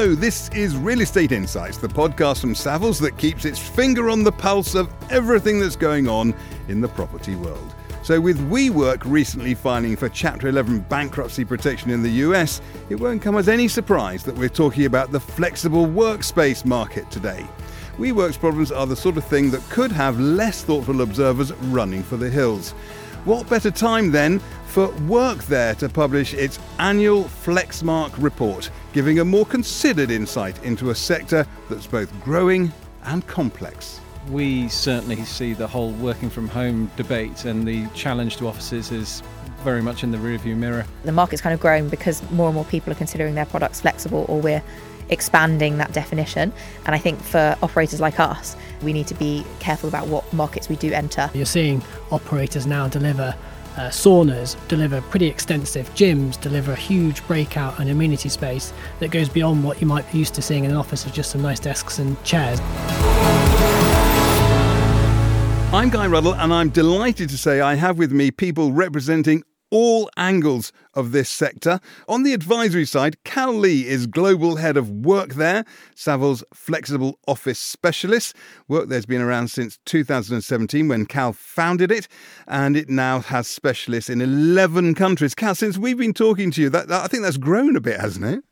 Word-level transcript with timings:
Hello, 0.00 0.14
this 0.14 0.48
is 0.54 0.78
Real 0.78 1.02
Estate 1.02 1.30
Insights, 1.30 1.76
the 1.76 1.86
podcast 1.86 2.40
from 2.40 2.54
Savills 2.54 2.98
that 3.02 3.18
keeps 3.18 3.44
its 3.44 3.58
finger 3.58 4.08
on 4.08 4.24
the 4.24 4.32
pulse 4.32 4.74
of 4.74 4.90
everything 5.10 5.60
that's 5.60 5.76
going 5.76 6.08
on 6.08 6.34
in 6.68 6.80
the 6.80 6.88
property 6.88 7.36
world. 7.36 7.74
So, 8.02 8.18
with 8.18 8.38
WeWork 8.50 9.02
recently 9.04 9.52
filing 9.52 9.96
for 9.96 10.08
Chapter 10.08 10.48
11 10.48 10.86
bankruptcy 10.88 11.44
protection 11.44 11.90
in 11.90 12.02
the 12.02 12.12
US, 12.24 12.62
it 12.88 12.94
won't 12.94 13.20
come 13.20 13.36
as 13.36 13.46
any 13.46 13.68
surprise 13.68 14.24
that 14.24 14.34
we're 14.34 14.48
talking 14.48 14.86
about 14.86 15.12
the 15.12 15.20
flexible 15.20 15.84
workspace 15.84 16.64
market 16.64 17.10
today. 17.10 17.46
WeWork's 17.98 18.38
problems 18.38 18.72
are 18.72 18.86
the 18.86 18.96
sort 18.96 19.18
of 19.18 19.24
thing 19.26 19.50
that 19.50 19.60
could 19.68 19.92
have 19.92 20.18
less 20.18 20.62
thoughtful 20.62 21.02
observers 21.02 21.52
running 21.64 22.02
for 22.02 22.16
the 22.16 22.30
hills. 22.30 22.70
What 23.26 23.50
better 23.50 23.70
time 23.70 24.12
then 24.12 24.38
for 24.64 24.88
Workthere 24.88 25.76
to 25.76 25.90
publish 25.90 26.32
its 26.32 26.58
annual 26.78 27.24
Flexmark 27.24 28.14
report, 28.16 28.70
giving 28.92 29.20
a 29.20 29.24
more 29.24 29.46
considered 29.46 30.10
insight 30.10 30.62
into 30.64 30.90
a 30.90 30.94
sector 30.94 31.46
that's 31.68 31.86
both 31.86 32.12
growing 32.22 32.72
and 33.04 33.26
complex? 33.26 34.00
We 34.28 34.68
certainly 34.68 35.24
see 35.24 35.54
the 35.54 35.66
whole 35.66 35.92
working 35.92 36.30
from 36.30 36.48
home 36.48 36.90
debate 36.96 37.44
and 37.44 37.66
the 37.66 37.86
challenge 37.88 38.36
to 38.38 38.48
offices 38.48 38.92
is 38.92 39.22
very 39.62 39.82
much 39.82 40.02
in 40.04 40.10
the 40.10 40.18
rearview 40.18 40.56
mirror. 40.56 40.86
The 41.04 41.12
market's 41.12 41.42
kind 41.42 41.54
of 41.54 41.60
growing 41.60 41.88
because 41.88 42.22
more 42.30 42.48
and 42.48 42.54
more 42.54 42.64
people 42.64 42.92
are 42.92 42.96
considering 42.96 43.34
their 43.34 43.46
products 43.46 43.80
flexible 43.80 44.26
or 44.28 44.40
we're 44.40 44.62
expanding 45.10 45.78
that 45.78 45.92
definition. 45.92 46.52
And 46.86 46.94
I 46.94 46.98
think 46.98 47.20
for 47.20 47.56
operators 47.62 48.00
like 48.00 48.20
us, 48.20 48.56
we 48.82 48.92
need 48.92 49.06
to 49.08 49.14
be 49.14 49.44
careful 49.58 49.88
about 49.88 50.06
what 50.06 50.30
markets 50.32 50.68
we 50.68 50.76
do 50.76 50.92
enter. 50.92 51.30
You're 51.34 51.46
seeing 51.46 51.82
operators 52.10 52.66
now 52.66 52.88
deliver 52.88 53.34
uh, 53.76 53.88
saunas, 53.88 54.56
deliver 54.68 55.00
pretty 55.02 55.26
extensive 55.26 55.88
gyms, 55.94 56.40
deliver 56.40 56.72
a 56.72 56.76
huge 56.76 57.26
breakout 57.26 57.78
and 57.78 57.90
amenity 57.90 58.28
space 58.28 58.72
that 58.98 59.10
goes 59.10 59.28
beyond 59.28 59.64
what 59.64 59.80
you 59.80 59.86
might 59.86 60.10
be 60.12 60.18
used 60.18 60.34
to 60.34 60.42
seeing 60.42 60.64
in 60.64 60.70
an 60.70 60.76
office 60.76 61.06
of 61.06 61.12
just 61.12 61.30
some 61.30 61.42
nice 61.42 61.60
desks 61.60 61.98
and 61.98 62.22
chairs. 62.24 62.60
I'm 65.72 65.88
Guy 65.88 66.08
Ruddle, 66.08 66.34
and 66.34 66.52
I'm 66.52 66.70
delighted 66.70 67.28
to 67.28 67.38
say 67.38 67.60
I 67.60 67.74
have 67.76 67.96
with 67.96 68.10
me 68.10 68.32
people 68.32 68.72
representing 68.72 69.44
all 69.70 70.10
angles 70.16 70.72
of 70.94 71.12
this 71.12 71.28
sector. 71.28 71.80
On 72.08 72.22
the 72.22 72.32
advisory 72.32 72.84
side, 72.84 73.22
Cal 73.24 73.52
Lee 73.52 73.86
is 73.86 74.06
Global 74.06 74.56
Head 74.56 74.76
of 74.76 74.86
Workthere, 74.86 75.66
Savills 75.94 76.42
Flexible 76.52 77.18
Office 77.26 77.58
Specialist. 77.58 78.34
Workthere's 78.68 79.06
been 79.06 79.20
around 79.20 79.48
since 79.48 79.78
2017 79.86 80.88
when 80.88 81.06
Cal 81.06 81.32
founded 81.32 81.90
it, 81.90 82.08
and 82.46 82.76
it 82.76 82.88
now 82.88 83.20
has 83.20 83.46
specialists 83.46 84.10
in 84.10 84.20
11 84.20 84.94
countries. 84.94 85.34
Cal, 85.34 85.54
since 85.54 85.78
we've 85.78 85.98
been 85.98 86.14
talking 86.14 86.50
to 86.52 86.62
you, 86.62 86.70
that, 86.70 86.88
that 86.88 87.04
I 87.04 87.06
think 87.06 87.22
that's 87.22 87.36
grown 87.36 87.76
a 87.76 87.80
bit, 87.80 88.00
hasn't 88.00 88.26
it? 88.26 88.44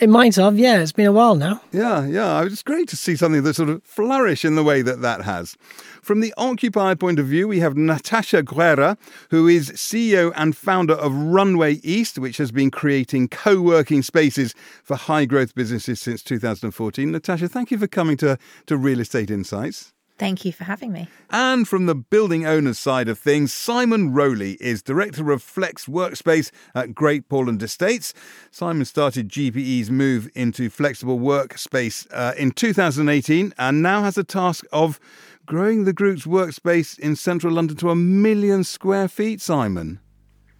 It 0.00 0.08
might 0.08 0.34
have, 0.36 0.58
yeah. 0.58 0.80
It's 0.80 0.92
been 0.92 1.06
a 1.06 1.12
while 1.12 1.34
now. 1.34 1.60
Yeah, 1.72 2.06
yeah. 2.06 2.42
It's 2.42 2.62
great 2.62 2.88
to 2.88 2.96
see 2.96 3.16
something 3.16 3.42
that 3.42 3.52
sort 3.52 3.68
of 3.68 3.82
flourish 3.84 4.46
in 4.46 4.54
the 4.54 4.64
way 4.64 4.80
that 4.80 5.02
that 5.02 5.22
has. 5.22 5.58
From 6.00 6.20
the 6.20 6.32
Occupy 6.38 6.94
point 6.94 7.18
of 7.18 7.26
view, 7.26 7.46
we 7.46 7.60
have 7.60 7.76
Natasha 7.76 8.42
Guerra, 8.42 8.96
who 9.28 9.46
is 9.46 9.70
CEO 9.72 10.32
and 10.36 10.56
founder 10.56 10.94
of 10.94 11.12
Runway 11.14 11.74
East, 11.82 12.18
which 12.18 12.38
has 12.38 12.50
been 12.50 12.70
creating 12.70 13.28
co 13.28 13.60
working 13.60 14.02
spaces 14.02 14.54
for 14.82 14.96
high 14.96 15.26
growth 15.26 15.54
businesses 15.54 16.00
since 16.00 16.22
2014. 16.22 17.12
Natasha, 17.12 17.46
thank 17.46 17.70
you 17.70 17.76
for 17.76 17.86
coming 17.86 18.16
to, 18.16 18.38
to 18.66 18.78
Real 18.78 19.00
Estate 19.00 19.30
Insights. 19.30 19.92
Thank 20.20 20.44
you 20.44 20.52
for 20.52 20.64
having 20.64 20.92
me. 20.92 21.08
And 21.30 21.66
from 21.66 21.86
the 21.86 21.94
building 21.94 22.44
owners 22.44 22.78
side 22.78 23.08
of 23.08 23.18
things, 23.18 23.54
Simon 23.54 24.12
Rowley 24.12 24.58
is 24.60 24.82
Director 24.82 25.32
of 25.32 25.42
Flex 25.42 25.86
Workspace 25.86 26.50
at 26.74 26.94
Great 26.94 27.30
Portland 27.30 27.62
Estates. 27.62 28.12
Simon 28.50 28.84
started 28.84 29.30
GPE's 29.30 29.90
move 29.90 30.28
into 30.34 30.68
flexible 30.68 31.18
workspace 31.18 32.06
uh, 32.12 32.34
in 32.36 32.50
2018 32.50 33.54
and 33.56 33.82
now 33.82 34.02
has 34.02 34.18
a 34.18 34.22
task 34.22 34.66
of 34.74 35.00
growing 35.46 35.84
the 35.84 35.94
group's 35.94 36.26
workspace 36.26 36.98
in 36.98 37.16
central 37.16 37.54
London 37.54 37.78
to 37.78 37.88
a 37.88 37.96
million 37.96 38.62
square 38.62 39.08
feet, 39.08 39.40
Simon. 39.40 40.00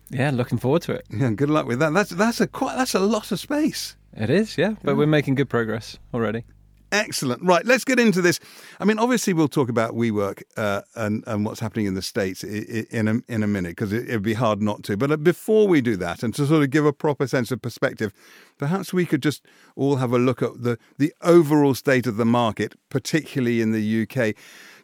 Yeah, 0.08 0.30
looking 0.30 0.56
forward 0.56 0.80
to 0.82 0.92
it. 0.92 1.06
Yeah, 1.10 1.32
good 1.32 1.50
luck 1.50 1.66
with 1.66 1.80
that. 1.80 1.92
That's 1.92 2.10
that's 2.10 2.40
a 2.40 2.46
quite 2.46 2.78
that's 2.78 2.94
a 2.94 2.98
lot 2.98 3.30
of 3.30 3.38
space. 3.38 3.94
It 4.16 4.30
is, 4.30 4.56
yeah, 4.56 4.76
but 4.82 4.92
yeah. 4.92 4.96
we're 4.96 5.06
making 5.06 5.34
good 5.34 5.50
progress 5.50 5.98
already. 6.14 6.44
Excellent. 6.92 7.42
Right, 7.42 7.64
let's 7.64 7.84
get 7.84 8.00
into 8.00 8.20
this. 8.20 8.40
I 8.80 8.84
mean, 8.84 8.98
obviously, 8.98 9.32
we'll 9.32 9.48
talk 9.48 9.68
about 9.68 9.94
WeWork 9.94 10.42
uh, 10.56 10.82
and 10.96 11.22
and 11.26 11.44
what's 11.44 11.60
happening 11.60 11.86
in 11.86 11.94
the 11.94 12.02
states 12.02 12.42
in 12.42 13.08
a 13.08 13.32
in 13.32 13.42
a 13.42 13.46
minute 13.46 13.70
because 13.70 13.92
it, 13.92 14.08
would 14.08 14.22
be 14.22 14.34
hard 14.34 14.60
not 14.60 14.82
to. 14.84 14.96
But 14.96 15.12
uh, 15.12 15.16
before 15.16 15.68
we 15.68 15.80
do 15.80 15.96
that, 15.96 16.22
and 16.22 16.34
to 16.34 16.46
sort 16.46 16.62
of 16.62 16.70
give 16.70 16.84
a 16.84 16.92
proper 16.92 17.26
sense 17.26 17.52
of 17.52 17.62
perspective, 17.62 18.12
perhaps 18.58 18.92
we 18.92 19.06
could 19.06 19.22
just 19.22 19.44
all 19.76 19.96
have 19.96 20.12
a 20.12 20.18
look 20.18 20.42
at 20.42 20.62
the 20.62 20.78
the 20.98 21.14
overall 21.22 21.74
state 21.74 22.06
of 22.06 22.16
the 22.16 22.26
market, 22.26 22.74
particularly 22.88 23.60
in 23.60 23.70
the 23.72 24.02
UK. 24.02 24.34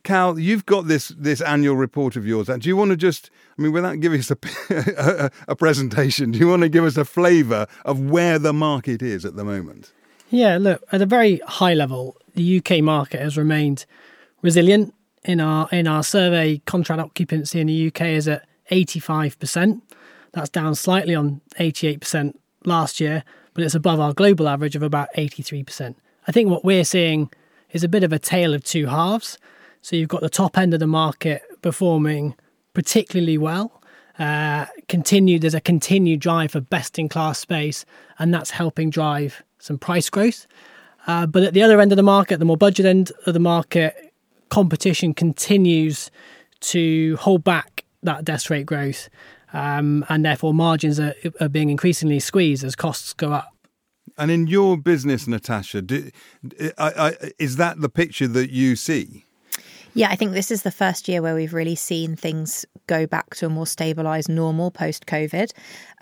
Cal, 0.05 0.38
you've 0.38 0.67
got 0.67 0.87
this 0.87 1.09
this 1.09 1.41
annual 1.41 1.75
report 1.75 2.15
of 2.15 2.25
yours. 2.25 2.47
Do 2.47 2.69
you 2.69 2.77
want 2.77 2.93
to 2.93 2.97
just, 2.97 3.31
I 3.59 3.62
mean, 3.62 3.73
without 3.73 3.99
giving 3.99 4.21
us 4.21 4.31
a, 4.31 4.38
a, 4.71 5.31
a 5.49 5.56
presentation, 5.56 6.31
do 6.31 6.38
you 6.38 6.47
want 6.47 6.62
to 6.62 6.69
give 6.69 6.84
us 6.84 6.97
a 6.97 7.05
flavour 7.05 7.67
of 7.84 7.99
where 7.99 8.38
the 8.38 8.53
market 8.53 9.03
is 9.03 9.25
at 9.25 9.34
the 9.34 9.44
moment? 9.44 9.93
Yeah, 10.31 10.59
look, 10.59 10.82
at 10.92 11.03
a 11.03 11.06
very 11.06 11.41
high 11.47 11.75
level, 11.75 12.16
the 12.34 12.59
UK 12.59 12.82
market 12.82 13.20
has 13.20 13.37
remained 13.37 13.87
resilient. 14.42 14.92
In 15.25 15.41
our 15.41 15.69
in 15.72 15.88
our 15.88 16.04
survey, 16.04 16.59
contract 16.66 17.00
occupancy 17.00 17.60
in 17.60 17.66
the 17.66 17.88
UK 17.88 18.03
is 18.03 18.28
at 18.28 18.47
85%. 18.70 19.81
That's 20.32 20.50
down 20.50 20.75
slightly 20.75 21.14
on 21.14 21.41
88% 21.59 22.34
last 22.64 23.00
year, 23.00 23.25
but 23.54 23.64
it's 23.64 23.75
above 23.75 23.98
our 23.98 24.12
global 24.12 24.48
average 24.48 24.76
of 24.76 24.82
about 24.82 25.09
83%. 25.16 25.94
I 26.28 26.32
think 26.32 26.50
what 26.50 26.64
we're 26.64 26.84
seeing 26.84 27.31
is 27.72 27.82
a 27.82 27.88
bit 27.88 28.04
of 28.04 28.12
a 28.12 28.19
tale 28.19 28.54
of 28.54 28.62
two 28.62 28.87
halves. 28.87 29.38
So 29.82 29.97
you've 29.97 30.08
got 30.08 30.20
the 30.20 30.28
top 30.28 30.58
end 30.58 30.75
of 30.75 30.81
the 30.81 30.87
market 30.87 31.43
performing 31.62 32.34
particularly 32.75 33.38
well. 33.38 33.82
Uh, 34.19 34.66
continued 34.88 35.43
there's 35.43 35.54
a 35.54 35.60
continued 35.60 36.21
drive 36.21 36.53
for 36.53 36.60
best 36.60 36.99
in 36.99 37.09
class 37.09 37.38
space, 37.38 37.84
and 38.19 38.32
that's 38.32 38.50
helping 38.50 38.91
drive 38.91 39.43
some 39.59 39.78
price 39.78 40.09
growth. 40.09 40.47
Uh, 41.06 41.27
but 41.27 41.43
at 41.43 41.54
the 41.54 41.62
other 41.62 41.81
end 41.81 41.93
of 41.93 41.97
the 41.97 42.03
market, 42.03 42.38
the 42.38 42.44
more 42.44 42.56
budget 42.56 42.87
end 42.87 43.12
of 43.26 43.34
the 43.34 43.41
market, 43.41 44.12
competition 44.49 45.15
continues 45.15 46.10
to 46.60 47.16
hold 47.16 47.44
back 47.44 47.84
that 48.03 48.25
desk 48.25 48.50
rate 48.50 48.66
growth, 48.66 49.09
um, 49.53 50.05
and 50.09 50.25
therefore 50.25 50.55
margins 50.55 50.99
are, 50.99 51.15
are, 51.41 51.49
being 51.49 51.71
increasingly 51.71 52.21
squeezed 52.21 52.65
as 52.65 52.75
costs 52.75 53.12
go 53.12 53.32
up. 53.32 53.53
And 54.19 54.31
in 54.31 54.47
your 54.47 54.76
business, 54.76 55.26
Natasha, 55.26 55.82
do, 55.82 56.10
I, 56.78 56.91
I, 57.22 57.31
is 57.38 57.56
that 57.56 57.81
the 57.81 57.88
picture 57.88 58.28
that 58.28 58.50
you 58.50 58.76
see? 58.76 59.25
Yeah, 59.94 60.09
I 60.10 60.16
think 60.16 60.32
this 60.32 60.50
is 60.50 60.62
the 60.62 60.71
first 60.71 61.09
year 61.09 61.22
where 61.22 61.34
we've 61.34 61.55
really 61.55 61.75
seen 61.75 62.16
things 62.16 62.66
go 62.87 63.07
back 63.07 63.35
to 63.37 63.47
a 63.47 63.49
more 63.49 63.65
stabilised 63.65 64.29
normal 64.29 64.71
post 64.71 65.07
COVID. 65.07 65.53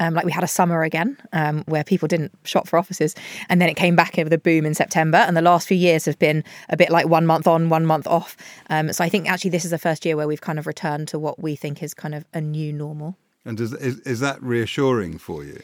Um, 0.00 0.15
like 0.15 0.25
we 0.25 0.33
had 0.33 0.45
a 0.45 0.49
summer 0.49 0.83
again 0.83 1.17
um, 1.33 1.65
where 1.67 1.84
people 1.84 2.09
didn't 2.09 2.33
shop 2.45 2.69
for 2.69 2.78
offices, 2.78 3.15
and 3.49 3.61
then 3.61 3.69
it 3.69 3.75
came 3.75 3.97
back 3.97 4.17
with 4.17 4.33
a 4.33 4.39
boom 4.39 4.67
in 4.67 4.75
September. 4.75 5.19
And 5.19 5.37
the 5.37 5.43
last 5.43 5.69
few 5.69 5.77
years 5.77 6.05
have 6.05 6.19
been 6.19 6.45
a 6.69 6.77
bit 6.77 6.91
like 6.91 7.06
one 7.06 7.27
month 7.27 7.47
on, 7.47 7.69
one 7.69 7.87
month 7.87 8.06
off. 8.06 8.37
Um, 8.71 8.93
so 8.93 9.05
I 9.05 9.09
think 9.09 9.28
actually 9.28 9.50
this 9.50 9.65
is 9.65 9.71
the 9.71 9.78
first 9.78 10.05
year 10.05 10.17
where 10.17 10.28
we've 10.28 10.41
kind 10.41 10.59
of 10.59 10.67
returned 10.67 11.09
to 11.09 11.19
what 11.19 11.43
we 11.43 11.56
think 11.56 11.83
is 11.83 11.95
kind 11.95 12.15
of 12.15 12.25
a 12.33 12.41
new 12.41 12.72
normal. 12.72 13.16
And 13.45 13.59
does, 13.59 13.72
is, 13.75 14.01
is 14.01 14.21
that 14.21 14.43
reassuring 14.43 15.19
for 15.19 15.45
you? 15.45 15.61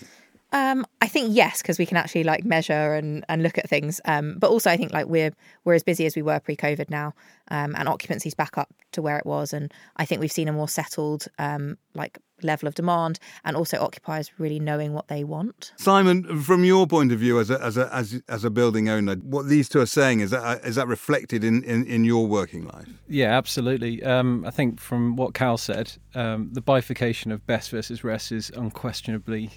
Um, 0.53 0.84
I 1.00 1.06
think 1.06 1.28
yes, 1.31 1.62
because 1.62 1.78
we 1.78 1.87
can 1.87 1.97
actually 1.97 2.25
like 2.25 2.44
measure 2.44 2.94
and, 2.94 3.25
and 3.28 3.43
look 3.43 3.56
at 3.56 3.69
things. 3.69 4.00
Um, 4.05 4.37
but 4.38 4.50
also, 4.50 4.71
I 4.71 4.77
think 4.77 4.93
like 4.93 5.06
we're 5.06 5.33
we're 5.65 5.75
as 5.75 5.83
busy 5.83 6.06
as 6.06 6.16
we 6.16 6.22
were 6.22 6.41
pre-COVID 6.41 6.91
now, 6.91 7.15
um, 7.50 7.75
and 7.77 7.88
occupancy's 7.88 8.34
back 8.34 8.59
up 8.59 8.69
to 8.93 9.03
where 9.03 9.16
it 9.16 9.27
was. 9.27 9.53
And 9.53 9.72
I 9.97 10.05
think 10.05 10.21
we've 10.21 10.33
seen 10.33 10.49
a 10.49 10.53
more 10.53 10.69
settled 10.69 11.27
um, 11.39 11.78
like 11.94 12.19
level 12.43 12.69
of 12.69 12.75
demand, 12.75 13.19
and 13.45 13.56
also 13.56 13.78
occupiers 13.78 14.31
really 14.39 14.61
knowing 14.61 14.93
what 14.93 15.09
they 15.09 15.25
want. 15.25 15.73
Simon, 15.77 16.41
from 16.43 16.65
your 16.65 16.87
point 16.87 17.13
of 17.13 17.19
view 17.19 17.41
as 17.41 17.51
a 17.51 17.63
as 17.63 17.77
a 17.77 17.92
as, 17.95 18.22
as 18.28 18.45
a 18.45 18.51
building 18.51 18.89
owner, 18.89 19.15
what 19.16 19.48
these 19.48 19.69
two 19.69 19.81
are 19.81 19.87
saying 19.87 20.21
is 20.21 20.31
that 20.31 20.65
is 20.65 20.77
that 20.77 20.89
reflected 20.89 21.45
in 21.45 21.63
in, 21.65 21.84
in 21.87 22.04
your 22.04 22.27
working 22.27 22.66
life? 22.66 22.89
Yeah, 23.09 23.37
absolutely. 23.37 24.03
Um, 24.03 24.45
I 24.47 24.51
think 24.51 24.81
from 24.81 25.16
what 25.16 25.34
Cal 25.34 25.57
said, 25.57 25.92
um, 26.15 26.51
the 26.53 26.60
bifurcation 26.60 27.33
of 27.33 27.47
best 27.47 27.71
versus 27.71 28.04
rest 28.04 28.33
is 28.33 28.51
unquestionably 28.51 29.51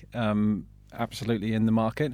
absolutely 0.93 1.53
in 1.53 1.65
the 1.65 1.71
market. 1.71 2.13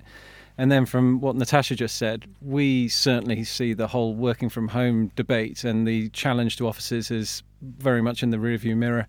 And 0.57 0.69
then 0.69 0.85
from 0.85 1.21
what 1.21 1.37
Natasha 1.37 1.75
just 1.75 1.95
said, 1.95 2.25
we 2.41 2.89
certainly 2.89 3.45
see 3.45 3.73
the 3.73 3.87
whole 3.87 4.13
working 4.13 4.49
from 4.49 4.67
home 4.67 5.09
debate 5.15 5.63
and 5.63 5.87
the 5.87 6.09
challenge 6.09 6.57
to 6.57 6.67
offices 6.67 7.11
is 7.11 7.43
very 7.61 8.01
much 8.01 8.23
in 8.23 8.29
the 8.31 8.37
rearview 8.37 8.75
mirror. 8.75 9.07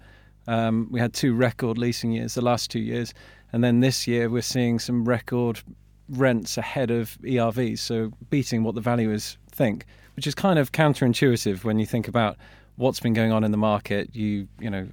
Um, 0.51 0.89
we 0.91 0.99
had 0.99 1.13
two 1.13 1.33
record 1.33 1.79
leasing 1.79 2.11
years 2.11 2.35
the 2.35 2.41
last 2.41 2.73
two 2.73 2.81
years, 2.81 3.15
and 3.53 3.63
then 3.63 3.79
this 3.79 4.09
year 4.09 4.29
we're 4.29 4.43
seeing 4.43 4.81
some 4.81 5.05
record 5.05 5.61
rents 6.09 6.59
ahead 6.59 6.91
of 6.91 7.17
ERVs, 7.23 7.79
so 7.79 8.11
beating 8.31 8.65
what 8.65 8.75
the 8.75 8.81
valuers 8.81 9.39
think, 9.53 9.87
which 10.17 10.27
is 10.27 10.35
kind 10.35 10.59
of 10.59 10.73
counterintuitive 10.73 11.63
when 11.63 11.79
you 11.79 11.87
think 11.87 12.09
about 12.09 12.37
what's 12.75 12.99
been 12.99 13.13
going 13.13 13.31
on 13.31 13.45
in 13.45 13.53
the 13.53 13.57
market. 13.57 14.11
You 14.13 14.49
you 14.59 14.69
know 14.69 14.89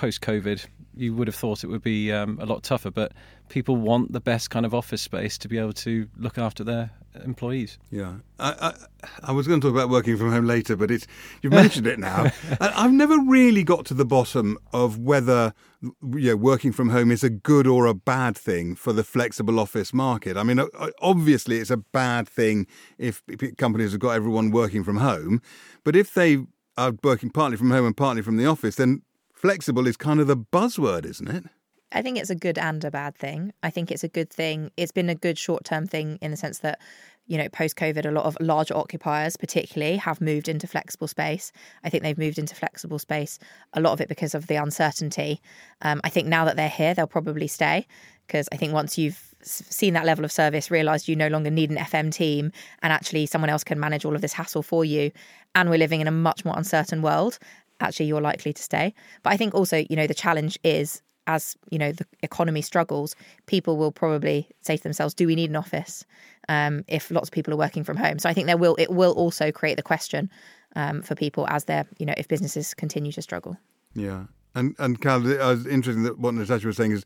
post 0.00 0.22
COVID, 0.22 0.66
you 0.96 1.14
would 1.14 1.28
have 1.28 1.34
thought 1.34 1.62
it 1.62 1.66
would 1.66 1.82
be 1.82 2.10
um, 2.10 2.38
a 2.40 2.46
lot 2.46 2.62
tougher. 2.62 2.90
But 2.90 3.12
people 3.50 3.76
want 3.76 4.12
the 4.12 4.20
best 4.20 4.48
kind 4.48 4.64
of 4.64 4.74
office 4.74 5.02
space 5.02 5.36
to 5.36 5.46
be 5.46 5.58
able 5.58 5.74
to 5.74 6.08
look 6.16 6.38
after 6.38 6.64
their 6.64 6.90
employees. 7.22 7.76
Yeah, 7.90 8.14
I, 8.38 8.72
I, 9.02 9.08
I 9.24 9.32
was 9.32 9.46
going 9.46 9.60
to 9.60 9.66
talk 9.66 9.74
about 9.76 9.90
working 9.90 10.16
from 10.16 10.32
home 10.32 10.46
later, 10.46 10.74
but 10.74 10.90
it's 10.90 11.06
you've 11.42 11.52
mentioned 11.52 11.86
it 11.86 11.98
now. 11.98 12.32
I've 12.60 12.92
never 12.92 13.18
really 13.18 13.62
got 13.62 13.84
to 13.86 13.94
the 13.94 14.06
bottom 14.06 14.56
of 14.72 14.98
whether 14.98 15.52
you 15.82 16.30
know, 16.30 16.36
working 16.36 16.72
from 16.72 16.88
home 16.88 17.10
is 17.10 17.22
a 17.22 17.30
good 17.30 17.66
or 17.66 17.84
a 17.84 17.92
bad 17.92 18.38
thing 18.38 18.74
for 18.74 18.94
the 18.94 19.04
flexible 19.04 19.60
office 19.60 19.92
market. 19.92 20.38
I 20.38 20.44
mean, 20.44 20.62
obviously, 21.02 21.58
it's 21.58 21.70
a 21.70 21.76
bad 21.76 22.26
thing 22.26 22.66
if 22.96 23.22
companies 23.58 23.92
have 23.92 24.00
got 24.00 24.12
everyone 24.12 24.50
working 24.50 24.82
from 24.82 24.96
home, 24.96 25.42
but 25.84 25.94
if 25.94 26.14
they 26.14 26.38
are 26.78 26.94
working 27.02 27.28
partly 27.28 27.58
from 27.58 27.70
home 27.70 27.84
and 27.84 27.96
partly 27.96 28.22
from 28.22 28.38
the 28.38 28.46
office, 28.46 28.76
then 28.76 29.02
flexible 29.40 29.86
is 29.86 29.96
kind 29.96 30.20
of 30.20 30.26
the 30.26 30.36
buzzword, 30.36 31.06
isn't 31.06 31.28
it? 31.28 31.44
I 31.92 32.02
think 32.02 32.18
it's 32.18 32.30
a 32.30 32.34
good 32.34 32.58
and 32.58 32.84
a 32.84 32.90
bad 32.90 33.16
thing. 33.16 33.52
I 33.62 33.70
think 33.70 33.90
it's 33.90 34.04
a 34.04 34.08
good 34.08 34.30
thing. 34.30 34.70
It's 34.76 34.92
been 34.92 35.08
a 35.08 35.14
good 35.14 35.38
short 35.38 35.64
term 35.64 35.86
thing 35.86 36.18
in 36.20 36.30
the 36.30 36.36
sense 36.36 36.58
that, 36.58 36.78
you 37.26 37.38
know, 37.38 37.48
post 37.48 37.76
COVID, 37.76 38.04
a 38.06 38.12
lot 38.12 38.26
of 38.26 38.36
larger 38.38 38.76
occupiers, 38.76 39.36
particularly, 39.36 39.96
have 39.96 40.20
moved 40.20 40.48
into 40.48 40.66
flexible 40.66 41.08
space. 41.08 41.52
I 41.82 41.88
think 41.88 42.02
they've 42.02 42.18
moved 42.18 42.38
into 42.38 42.54
flexible 42.54 42.98
space, 42.98 43.38
a 43.72 43.80
lot 43.80 43.92
of 43.92 44.00
it 44.00 44.08
because 44.08 44.34
of 44.34 44.46
the 44.46 44.56
uncertainty. 44.56 45.40
Um, 45.82 46.00
I 46.04 46.10
think 46.10 46.28
now 46.28 46.44
that 46.44 46.56
they're 46.56 46.68
here, 46.68 46.94
they'll 46.94 47.06
probably 47.06 47.48
stay 47.48 47.86
because 48.26 48.48
I 48.52 48.56
think 48.56 48.72
once 48.72 48.96
you've 48.96 49.34
seen 49.42 49.94
that 49.94 50.04
level 50.04 50.24
of 50.24 50.30
service, 50.30 50.70
realised 50.70 51.08
you 51.08 51.16
no 51.16 51.26
longer 51.26 51.50
need 51.50 51.70
an 51.70 51.78
FM 51.78 52.12
team 52.12 52.52
and 52.82 52.92
actually 52.92 53.26
someone 53.26 53.50
else 53.50 53.64
can 53.64 53.80
manage 53.80 54.04
all 54.04 54.14
of 54.14 54.20
this 54.20 54.34
hassle 54.34 54.62
for 54.62 54.84
you, 54.84 55.10
and 55.54 55.68
we're 55.68 55.78
living 55.78 56.00
in 56.00 56.06
a 56.06 56.12
much 56.12 56.44
more 56.44 56.56
uncertain 56.56 57.02
world, 57.02 57.38
actually 57.80 58.06
you're 58.06 58.20
likely 58.20 58.52
to 58.52 58.62
stay. 58.62 58.94
But 59.22 59.32
I 59.32 59.36
think 59.36 59.54
also, 59.54 59.84
you 59.88 59.96
know, 59.96 60.06
the 60.06 60.14
challenge 60.14 60.58
is 60.64 61.02
as 61.26 61.56
you 61.70 61.78
know 61.78 61.92
the 61.92 62.06
economy 62.22 62.62
struggles, 62.62 63.14
people 63.46 63.76
will 63.76 63.92
probably 63.92 64.48
say 64.60 64.76
to 64.76 64.82
themselves, 64.82 65.14
"Do 65.14 65.26
we 65.26 65.34
need 65.34 65.50
an 65.50 65.56
office?" 65.56 66.04
Um, 66.48 66.84
if 66.88 67.10
lots 67.10 67.28
of 67.28 67.32
people 67.32 67.52
are 67.54 67.58
working 67.58 67.84
from 67.84 67.96
home. 67.96 68.18
So 68.18 68.28
I 68.28 68.34
think 68.34 68.46
there 68.46 68.56
will 68.56 68.76
it 68.78 68.90
will 68.90 69.12
also 69.12 69.52
create 69.52 69.76
the 69.76 69.82
question 69.82 70.30
um, 70.76 71.02
for 71.02 71.14
people 71.14 71.46
as 71.48 71.64
they're 71.64 71.86
you 71.98 72.06
know 72.06 72.14
if 72.16 72.28
businesses 72.28 72.74
continue 72.74 73.12
to 73.12 73.22
struggle. 73.22 73.56
Yeah, 73.94 74.24
and 74.54 74.74
and 74.78 75.00
Cal, 75.00 75.26
it 75.26 75.38
was 75.38 75.66
interesting 75.66 76.04
that 76.04 76.18
what 76.18 76.34
Natasha 76.34 76.66
was 76.66 76.76
saying 76.76 76.92
is 76.92 77.04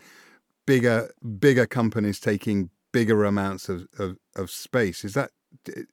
bigger 0.66 1.10
bigger 1.38 1.66
companies 1.66 2.20
taking 2.20 2.70
bigger 2.92 3.24
amounts 3.24 3.68
of, 3.68 3.88
of, 3.98 4.16
of 4.36 4.50
space. 4.50 5.04
Is 5.04 5.14
that 5.14 5.30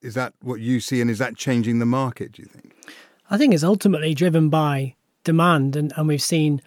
is 0.01 0.13
that 0.13 0.33
what 0.41 0.59
you 0.59 0.79
see, 0.79 1.01
and 1.01 1.09
is 1.09 1.17
that 1.19 1.35
changing 1.35 1.79
the 1.79 1.85
market? 1.85 2.33
Do 2.33 2.43
you 2.43 2.47
think? 2.47 2.73
I 3.31 3.37
think 3.37 3.53
it's 3.53 3.63
ultimately 3.63 4.13
driven 4.13 4.49
by 4.49 4.95
demand, 5.23 5.77
and, 5.77 5.93
and 5.95 6.05
we've 6.09 6.21
seen 6.21 6.61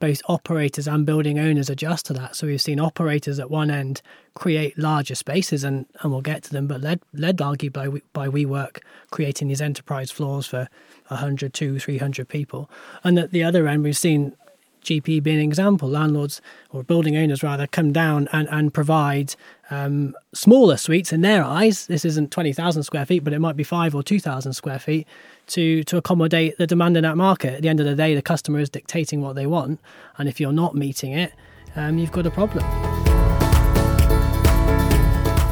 both 0.00 0.20
operators 0.28 0.86
and 0.86 1.06
building 1.06 1.38
owners 1.38 1.70
adjust 1.70 2.04
to 2.06 2.12
that. 2.12 2.36
So 2.36 2.46
we've 2.46 2.60
seen 2.60 2.78
operators 2.78 3.38
at 3.38 3.50
one 3.50 3.70
end 3.70 4.02
create 4.34 4.76
larger 4.76 5.14
spaces, 5.14 5.64
and, 5.64 5.86
and 6.00 6.12
we'll 6.12 6.20
get 6.20 6.42
to 6.42 6.50
them, 6.50 6.66
but 6.66 6.82
led, 6.82 7.00
led 7.14 7.38
arguably 7.38 7.72
by, 7.72 7.88
by 8.12 8.28
WeWork 8.28 8.80
creating 9.10 9.48
these 9.48 9.62
enterprise 9.62 10.10
floors 10.10 10.46
for 10.46 10.68
100, 11.08 11.54
200, 11.54 11.80
300 11.80 12.28
people. 12.28 12.70
And 13.02 13.18
at 13.18 13.30
the 13.30 13.42
other 13.42 13.66
end, 13.66 13.82
we've 13.82 13.96
seen 13.96 14.36
GPE 14.84 15.22
being 15.22 15.38
an 15.38 15.44
example, 15.44 15.88
landlords 15.88 16.42
or 16.70 16.82
building 16.82 17.16
owners 17.16 17.42
rather 17.42 17.66
come 17.66 17.92
down 17.92 18.28
and, 18.30 18.46
and 18.50 18.74
provide 18.74 19.36
um, 19.70 20.14
smaller 20.34 20.76
suites 20.76 21.12
in 21.12 21.20
their 21.20 21.44
eyes. 21.44 21.86
This 21.86 22.04
isn't 22.04 22.30
20,000 22.30 22.82
square 22.82 23.06
feet, 23.06 23.24
but 23.24 23.32
it 23.32 23.38
might 23.38 23.56
be 23.56 23.64
five 23.64 23.94
or 23.94 24.02
2,000 24.02 24.52
square 24.52 24.78
feet 24.78 25.06
to, 25.48 25.84
to 25.84 25.96
accommodate 25.96 26.58
the 26.58 26.66
demand 26.66 26.96
in 26.96 27.04
that 27.04 27.16
market. 27.16 27.54
At 27.54 27.62
the 27.62 27.68
end 27.68 27.80
of 27.80 27.86
the 27.86 27.94
day, 27.94 28.14
the 28.14 28.22
customer 28.22 28.58
is 28.58 28.68
dictating 28.68 29.20
what 29.20 29.36
they 29.36 29.46
want. 29.46 29.80
And 30.18 30.28
if 30.28 30.40
you're 30.40 30.52
not 30.52 30.74
meeting 30.74 31.12
it, 31.12 31.32
um, 31.76 31.98
you've 31.98 32.12
got 32.12 32.26
a 32.26 32.30
problem. 32.30 32.64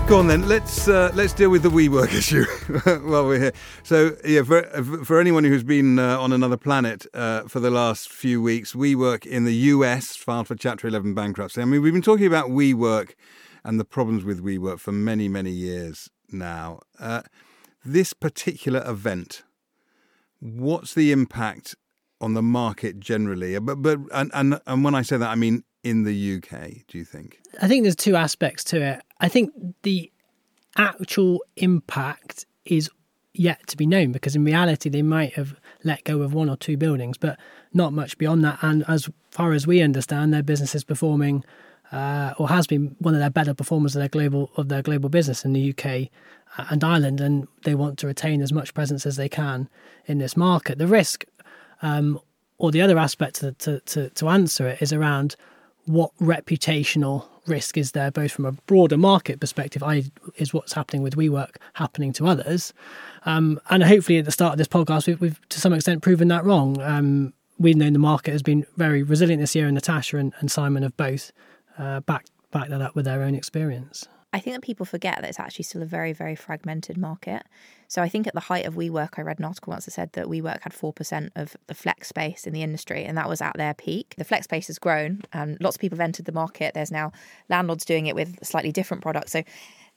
Go 0.09 0.21
on 0.21 0.27
then. 0.27 0.49
Let's 0.49 0.89
uh, 0.89 1.13
let's 1.15 1.35
deal 1.35 1.51
with 1.51 1.63
the 1.63 1.69
WeWork 1.69 2.15
issue 2.19 2.45
while 3.07 3.27
we're 3.27 3.39
here. 3.39 3.53
So 3.83 4.17
yeah, 4.25 4.43
for 4.43 4.63
for 5.05 5.21
anyone 5.21 5.45
who's 5.45 5.63
been 5.63 5.99
uh, 5.99 6.19
on 6.19 6.33
another 6.33 6.57
planet 6.57 7.07
uh, 7.13 7.43
for 7.43 7.61
the 7.61 7.71
last 7.71 8.11
few 8.11 8.41
weeks, 8.41 8.73
WeWork 8.73 9.27
in 9.27 9.45
the 9.45 9.55
US 9.55 10.17
filed 10.17 10.49
for 10.49 10.55
Chapter 10.55 10.89
11 10.89 11.13
bankruptcy. 11.13 11.61
I 11.61 11.67
mean, 11.67 11.83
we've 11.83 11.93
been 11.93 12.01
talking 12.01 12.27
about 12.27 12.49
WeWork 12.49 13.11
and 13.69 13.79
the 13.79 13.85
problems 13.85 14.25
with 14.25 14.43
WeWork 14.43 14.81
for 14.81 14.93
many 14.93 15.29
many 15.29 15.51
years 15.51 16.09
now. 16.31 16.81
Uh, 16.99 17.21
this 17.85 18.15
particular 18.15 18.83
event, 18.87 19.43
what's 20.41 20.95
the 20.95 21.13
impact 21.13 21.75
on 22.19 22.33
the 22.33 22.43
market 22.43 22.99
generally? 22.99 23.59
But 23.59 23.83
but 23.83 23.99
and 24.11 24.31
and, 24.33 24.59
and 24.67 24.85
when 24.85 24.95
I 24.95 25.03
say 25.03 25.19
that, 25.19 25.29
I 25.29 25.35
mean 25.35 25.65
in 25.85 26.05
the 26.05 26.37
UK, 26.37 26.87
do 26.89 26.97
you 26.97 27.05
think? 27.05 27.41
I 27.61 27.69
think 27.69 27.83
there's 27.83 27.95
two 27.95 28.17
aspects 28.17 28.65
to 28.65 28.81
it. 28.81 29.03
I 29.21 29.29
think 29.29 29.53
the 29.83 30.11
actual 30.79 31.45
impact 31.57 32.47
is 32.65 32.89
yet 33.35 33.67
to 33.67 33.77
be 33.77 33.87
known 33.87 34.13
because 34.13 34.35
in 34.35 34.45
reality 34.45 34.89
they 34.89 35.03
might 35.03 35.35
have 35.35 35.55
let 35.85 36.05
go 36.05 36.23
of 36.23 36.33
one 36.33 36.49
or 36.49 36.57
two 36.57 36.79
buildings, 36.79 37.19
but 37.19 37.39
not 37.75 37.93
much 37.93 38.17
beyond 38.17 38.43
that. 38.45 38.61
And 38.63 38.83
as 38.89 39.11
far 39.31 39.53
as 39.53 39.67
we 39.67 39.83
understand, 39.83 40.33
their 40.33 40.43
business 40.43 40.75
is 40.75 40.85
performing 40.85 41.45
uh, 41.93 42.35
or 42.39 42.49
has 42.49 42.67
been 42.67 42.97
one 42.99 43.15
of 43.15 43.21
their 43.21 43.31
better 43.31 43.55
performers 43.55 43.97
of 43.97 44.01
their 44.01 44.09
global 44.09 44.51
of 44.57 44.69
their 44.69 44.83
global 44.83 45.09
business 45.09 45.45
in 45.45 45.53
the 45.53 45.71
UK 45.71 46.11
and 46.71 46.83
Ireland, 46.83 47.21
and 47.21 47.47
they 47.65 47.75
want 47.75 47.99
to 47.99 48.07
retain 48.07 48.41
as 48.43 48.53
much 48.53 48.75
presence 48.75 49.07
as 49.07 49.17
they 49.17 49.29
can 49.29 49.69
in 50.07 50.19
this 50.19 50.37
market. 50.37 50.79
The 50.79 50.87
risk, 50.87 51.25
um, 51.83 52.21
or 52.59 52.71
the 52.71 52.83
other 52.83 52.99
aspect 52.99 53.37
to, 53.37 53.53
to, 53.53 53.81
to, 53.81 54.11
to 54.11 54.29
answer 54.29 54.67
it, 54.67 54.83
is 54.83 54.93
around 54.93 55.37
what 55.85 56.11
reputational 56.21 57.27
risk 57.47 57.79
is 57.79 57.93
there, 57.93 58.11
both 58.11 58.33
from 58.33 58.45
a 58.45 58.53
broader 58.53 58.99
market 58.99 59.41
perspective, 59.41 59.83
I 59.83 60.05
is 60.37 60.53
what's 60.53 60.73
happening 60.73 61.03
with 61.03 61.17
WeWork 61.17 61.57
happening 61.75 62.13
to 62.15 62.27
others, 62.27 62.73
um, 63.25 63.61
and 63.71 63.83
hopefully 63.83 64.19
at 64.19 64.25
the 64.25 64.33
start 64.33 64.53
of 64.53 64.59
this 64.59 64.69
podcast, 64.69 65.07
we've, 65.07 65.21
we've 65.21 65.49
to 65.49 65.61
some 65.61 65.73
extent 65.73 66.03
proven 66.03 66.29
that 66.29 66.45
wrong. 66.45 66.81
Um, 66.81 67.33
we've 67.59 67.77
known 67.77 67.93
the 67.93 67.99
market 67.99 68.33
has 68.33 68.43
been 68.43 68.67
very 68.77 69.03
resilient 69.03 69.41
this 69.41 69.55
year, 69.55 69.67
and 69.67 69.75
Natasha 69.75 70.17
and, 70.17 70.33
and 70.41 70.51
Simon 70.51 70.83
have 70.83 70.97
both 70.97 71.33
uh, 71.79 72.01
backed 72.01 72.31
back 72.51 72.69
that 72.69 72.83
up 72.83 72.95
with 72.95 73.05
their 73.05 73.23
own 73.23 73.35
experience. 73.35 74.09
I 74.33 74.41
think 74.41 74.55
that 74.57 74.63
people 74.63 74.85
forget 74.85 75.17
that 75.21 75.29
it's 75.29 75.41
actually 75.41 75.63
still 75.63 75.83
a 75.83 75.87
very, 75.87 76.13
very 76.13 76.37
fragmented 76.37 76.99
market. 76.99 77.45
So 77.87 78.03
I 78.03 78.11
think 78.11 78.27
at 78.27 78.35
the 78.35 78.41
height 78.41 78.67
of 78.67 78.75
WeWork, 78.75 79.19
I 79.19 79.23
read 79.23 79.39
an 79.39 79.47
article 79.47 79.71
once 79.71 79.87
that 79.87 79.93
said 79.93 80.13
that 80.13 80.27
WeWork 80.27 80.61
had 80.61 80.73
4% 80.75 81.31
of 81.35 81.57
the 81.67 81.75
flex 81.75 82.09
space 82.09 82.47
in 82.47 82.53
the 82.53 82.63
industry, 82.63 83.05
and 83.05 83.17
that 83.17 83.29
was 83.29 83.41
at 83.41 83.57
their 83.57 83.73
peak. 83.73 84.15
The 84.19 84.25
flex 84.25 84.45
space 84.45 84.67
has 84.67 84.79
grown, 84.79 85.23
and 85.33 85.57
lots 85.61 85.77
of 85.77 85.81
people 85.81 85.97
have 85.97 86.05
entered 86.05 86.27
the 86.27 86.33
market. 86.33 86.75
There's 86.75 86.91
now 86.91 87.13
landlords 87.49 87.87
doing 87.87 88.07
it 88.07 88.15
with 88.15 88.45
slightly 88.45 88.71
different 88.71 89.03
products. 89.03 89.33
So 89.33 89.45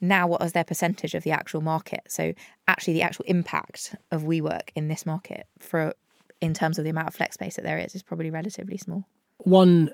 now 0.00 0.26
what 0.26 0.42
is 0.42 0.52
their 0.52 0.64
percentage 0.64 1.14
of 1.14 1.24
the 1.24 1.30
actual 1.30 1.60
market? 1.60 2.00
So 2.08 2.32
actually 2.66 2.94
the 2.94 3.02
actual 3.02 3.26
impact 3.26 3.94
of 4.10 4.22
WeWork 4.22 4.70
in 4.74 4.88
this 4.88 5.04
market 5.04 5.46
for 5.58 5.94
in 6.40 6.54
terms 6.54 6.78
of 6.78 6.84
the 6.84 6.90
amount 6.90 7.06
of 7.06 7.14
flex 7.14 7.34
space 7.34 7.56
that 7.56 7.64
there 7.64 7.78
is 7.78 7.94
is 7.94 8.02
probably 8.02 8.30
relatively 8.30 8.78
small. 8.78 9.06
One 9.38 9.90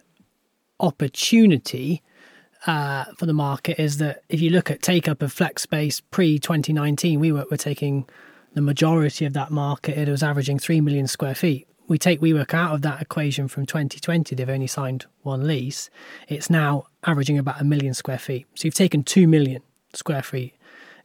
opportunity 0.80 2.02
uh, 2.66 3.04
for 3.16 3.26
the 3.26 3.32
market 3.32 3.80
is 3.80 3.99
that 3.99 4.23
if 4.28 4.40
you 4.40 4.50
look 4.50 4.70
at 4.70 4.82
take 4.82 5.08
up 5.08 5.23
of 5.23 5.32
flex 5.32 5.62
space 5.62 6.00
pre 6.00 6.38
2019, 6.38 7.20
we 7.20 7.32
were, 7.32 7.47
were 7.50 7.56
taking 7.56 8.08
the 8.54 8.61
majority 8.61 9.25
of 9.25 9.32
that 9.35 9.50
market. 9.50 9.97
It 9.97 10.11
was 10.11 10.23
averaging 10.23 10.58
3 10.58 10.80
million 10.80 11.06
square 11.06 11.35
feet. 11.35 11.68
We 11.87 11.97
take 11.97 12.20
WeWork 12.20 12.52
out 12.52 12.75
of 12.75 12.82
that 12.82 13.00
equation 13.00 13.49
from 13.49 13.64
2020, 13.64 14.35
they've 14.35 14.49
only 14.49 14.66
signed 14.66 15.06
one 15.23 15.47
lease. 15.47 15.88
It's 16.28 16.50
now 16.50 16.85
averaging 17.04 17.38
about 17.38 17.61
a 17.61 17.64
million 17.64 17.94
square 17.94 18.18
feet. 18.18 18.47
So 18.54 18.66
you've 18.66 18.75
taken 18.75 19.04
2 19.04 19.26
million 19.26 19.62
square 19.94 20.23
feet 20.23 20.54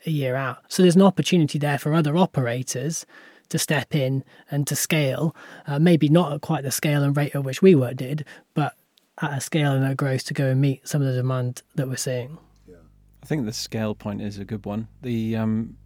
a 0.06 0.10
year 0.10 0.36
out. 0.36 0.58
So 0.68 0.84
there's 0.84 0.98
an 0.98 1.02
opportunity 1.02 1.58
there 1.58 1.78
for 1.78 1.94
other 1.94 2.18
operators 2.18 3.06
to 3.50 3.60
step 3.60 3.96
in 3.96 4.24
and 4.52 4.68
to 4.68 4.76
scale, 4.76 5.36
uh, 5.68 5.80
maybe 5.80 6.10
not 6.10 6.34
at 6.34 6.42
quite 6.42 6.64
the 6.64 6.72
scale 6.72 7.04
and 7.04 7.16
rate 7.16 7.36
at 7.36 7.44
which 7.44 7.62
WeWork 7.62 7.96
did, 7.96 8.26
but 8.54 8.74
at 9.22 9.38
a 9.38 9.42
scale 9.42 9.74
and 9.74 9.86
a 9.86 9.96
growth 9.96 10.26
to 10.26 10.34
go 10.34 10.48
and 10.48 10.62
meet 10.62 10.88
some 10.88 11.02
of 11.02 11.08
the 11.08 11.14
demand 11.14 11.62
that 11.76 11.88
we're 11.88 11.96
seeing. 11.96 12.38
Yeah. 12.68 12.76
I 13.22 13.26
think 13.26 13.46
the 13.46 13.54
scale 13.54 13.94
point 13.96 14.22
is 14.22 14.40
a 14.40 14.46
good 14.46 14.66
one. 14.66 14.88
The 15.02 15.36
um, 15.36 15.78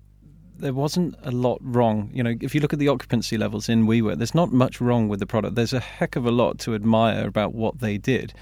there 0.57 0.73
wasn't 0.73 1.15
a 1.23 1.31
lot 1.31 1.59
wrong. 1.61 2.09
You 2.13 2.23
know, 2.23 2.35
if 2.41 2.55
you 2.55 2.61
look 2.61 2.73
at 2.73 2.79
the 2.79 2.87
occupancy 2.87 3.37
levels 3.37 3.69
in 3.69 3.85
WeWork, 3.85 4.17
there's 4.17 4.33
not 4.33 4.51
much 4.51 4.81
wrong 4.81 5.07
with 5.07 5.19
the 5.19 5.27
product. 5.27 5.55
There's 5.55 5.73
a 5.73 5.79
heck 5.79 6.15
of 6.15 6.25
a 6.25 6.31
lot 6.31 6.57
to 6.59 6.73
admire 6.73 7.27
about 7.27 7.53
what 7.53 7.79
they 7.79 7.97
did, 7.97 8.33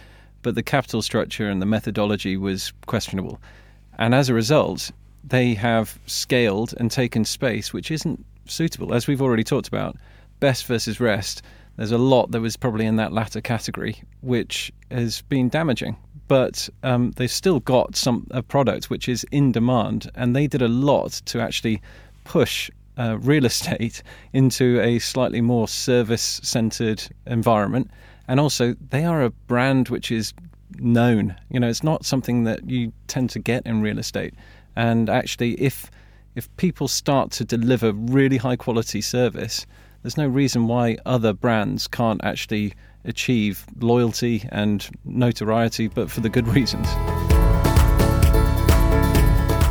but 0.41 0.55
the 0.55 0.63
capital 0.63 1.01
structure 1.01 1.49
and 1.49 1.61
the 1.61 1.65
methodology 1.65 2.37
was 2.37 2.71
questionable, 2.85 3.41
and 3.97 4.13
as 4.15 4.29
a 4.29 4.33
result, 4.33 4.91
they 5.23 5.53
have 5.55 5.99
scaled 6.05 6.73
and 6.77 6.91
taken 6.91 7.25
space 7.25 7.73
which 7.73 7.89
isn't 7.89 8.23
suitable. 8.45 8.93
As 8.93 9.07
we've 9.07 9.21
already 9.21 9.43
talked 9.43 9.67
about, 9.67 9.97
best 10.39 10.65
versus 10.65 10.99
rest 10.99 11.41
there's 11.77 11.91
a 11.91 11.97
lot 11.97 12.31
that 12.31 12.41
was 12.41 12.55
probably 12.55 12.85
in 12.85 12.95
that 12.97 13.11
latter 13.11 13.41
category, 13.41 14.01
which 14.21 14.71
has 14.91 15.21
been 15.23 15.49
damaging. 15.49 15.97
But 16.27 16.69
um, 16.83 17.11
they've 17.11 17.29
still 17.29 17.59
got 17.59 17.95
some 17.95 18.27
a 18.31 18.41
product 18.41 18.89
which 18.89 19.07
is 19.07 19.25
in 19.31 19.51
demand, 19.51 20.09
and 20.15 20.35
they 20.35 20.47
did 20.47 20.61
a 20.61 20.67
lot 20.67 21.21
to 21.25 21.39
actually 21.39 21.81
push 22.23 22.71
uh, 22.97 23.17
real 23.21 23.45
estate 23.45 24.01
into 24.33 24.79
a 24.81 24.99
slightly 24.99 25.41
more 25.41 25.67
service-centered 25.67 27.03
environment. 27.27 27.91
and 28.27 28.39
also 28.39 28.75
they 28.89 29.05
are 29.05 29.21
a 29.21 29.29
brand 29.29 29.89
which 29.89 30.11
is 30.11 30.33
known. 30.79 31.35
You 31.49 31.59
know, 31.59 31.67
it's 31.67 31.83
not 31.83 32.05
something 32.05 32.43
that 32.45 32.67
you 32.69 32.91
tend 33.07 33.29
to 33.31 33.39
get 33.39 33.65
in 33.65 33.81
real 33.81 33.99
estate. 33.99 34.33
And 34.75 35.09
actually, 35.09 35.53
if 35.61 35.91
if 36.35 36.53
people 36.57 36.87
start 36.87 37.31
to 37.31 37.45
deliver 37.45 37.93
really 37.93 38.37
high 38.37 38.57
quality 38.57 39.01
service, 39.01 39.65
there's 40.05 40.17
no 40.17 40.27
reason 40.27 40.67
why 40.67 40.97
other 41.07 41.33
brands 41.33 41.87
can't 41.87 42.23
actually 42.23 42.73
achieve 43.05 43.65
loyalty 43.79 44.47
and 44.51 44.87
notoriety, 45.03 45.87
but 45.87 46.11
for 46.11 46.21
the 46.21 46.29
good 46.29 46.47
reasons. 46.47 46.85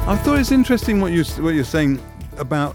I 0.09 0.21
thought 0.25 0.41
it's 0.41 0.51
interesting 0.51 1.01
what 1.01 1.13
you 1.13 1.23
what 1.41 1.55
you're 1.55 1.63
saying 1.63 2.03
about 2.37 2.75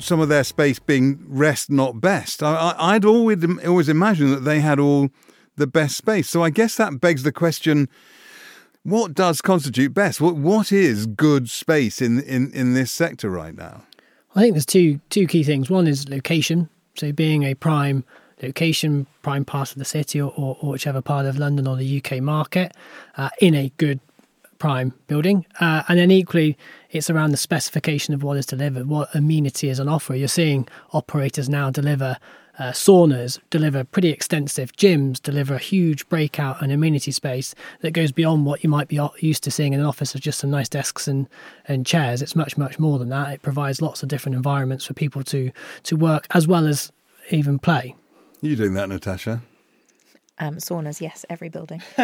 some 0.00 0.18
of 0.18 0.28
their 0.28 0.42
space 0.42 0.80
being 0.80 1.24
rest 1.28 1.70
not 1.70 2.00
best. 2.00 2.42
I, 2.42 2.94
would 2.94 3.04
always 3.04 3.44
always 3.64 3.88
imagined 3.88 4.32
that 4.32 4.40
they 4.40 4.58
had 4.58 4.80
all 4.80 5.10
the 5.54 5.68
best 5.68 5.96
space. 5.96 6.28
So 6.28 6.42
I 6.42 6.50
guess 6.50 6.74
that 6.78 7.00
begs 7.00 7.22
the 7.22 7.30
question: 7.30 7.88
What 8.82 9.14
does 9.14 9.40
constitute 9.40 9.94
best? 9.94 10.20
What 10.20 10.34
what 10.34 10.72
is 10.72 11.06
good 11.06 11.48
space 11.48 12.02
in 12.02 12.18
in 12.22 12.50
in 12.50 12.74
this 12.74 12.90
sector 12.90 13.30
right 13.30 13.56
now? 13.56 13.84
I 14.34 14.40
think 14.40 14.54
there's 14.54 14.66
two 14.66 15.00
two 15.10 15.28
key 15.28 15.44
things. 15.44 15.70
One 15.70 15.86
is 15.86 16.08
location. 16.08 16.68
So 16.98 17.12
being 17.12 17.44
a 17.44 17.54
prime 17.54 18.04
location, 18.42 19.06
prime 19.22 19.44
part 19.44 19.72
of 19.72 19.78
the 19.78 19.84
city, 19.84 20.20
or, 20.20 20.32
or, 20.36 20.56
or 20.60 20.70
whichever 20.72 21.02
part 21.02 21.26
of 21.26 21.38
London 21.38 21.66
or 21.66 21.76
the 21.76 22.02
UK 22.02 22.20
market, 22.20 22.72
uh, 23.16 23.30
in 23.40 23.54
a 23.54 23.72
good 23.76 24.00
prime 24.58 24.92
building. 25.06 25.46
Uh, 25.60 25.82
and 25.88 25.98
then 25.98 26.10
equally, 26.10 26.56
it's 26.90 27.08
around 27.10 27.30
the 27.30 27.36
specification 27.36 28.14
of 28.14 28.22
what 28.22 28.36
is 28.36 28.46
delivered, 28.46 28.88
what 28.88 29.14
amenity 29.14 29.68
is 29.68 29.78
on 29.78 29.88
offer. 29.88 30.14
You're 30.14 30.28
seeing 30.28 30.68
operators 30.92 31.48
now 31.48 31.70
deliver 31.70 32.16
uh, 32.58 32.72
saunas, 32.72 33.38
deliver 33.50 33.84
pretty 33.84 34.08
extensive 34.08 34.72
gyms, 34.72 35.20
deliver 35.22 35.54
a 35.54 35.58
huge 35.58 36.08
breakout 36.08 36.60
and 36.62 36.72
amenity 36.72 37.10
space 37.10 37.54
that 37.80 37.92
goes 37.92 38.12
beyond 38.12 38.46
what 38.46 38.64
you 38.64 38.70
might 38.70 38.88
be 38.88 39.00
used 39.20 39.44
to 39.44 39.50
seeing 39.50 39.72
in 39.72 39.80
an 39.80 39.86
office 39.86 40.14
of 40.14 40.20
just 40.20 40.40
some 40.40 40.50
nice 40.50 40.68
desks 40.68 41.06
and, 41.06 41.28
and 41.66 41.86
chairs. 41.86 42.22
It's 42.22 42.36
much, 42.36 42.56
much 42.56 42.78
more 42.78 42.98
than 42.98 43.08
that. 43.10 43.32
It 43.32 43.42
provides 43.42 43.80
lots 43.80 44.02
of 44.02 44.08
different 44.08 44.36
environments 44.36 44.84
for 44.84 44.94
people 44.94 45.22
to, 45.24 45.50
to 45.84 45.96
work 45.96 46.26
as 46.32 46.46
well 46.46 46.66
as 46.66 46.90
even 47.30 47.58
play. 47.58 47.94
You're 48.40 48.56
doing 48.56 48.74
that, 48.74 48.88
Natasha? 48.88 49.42
Um, 50.40 50.56
saunas, 50.56 51.00
yes, 51.00 51.24
every 51.28 51.48
building. 51.48 51.82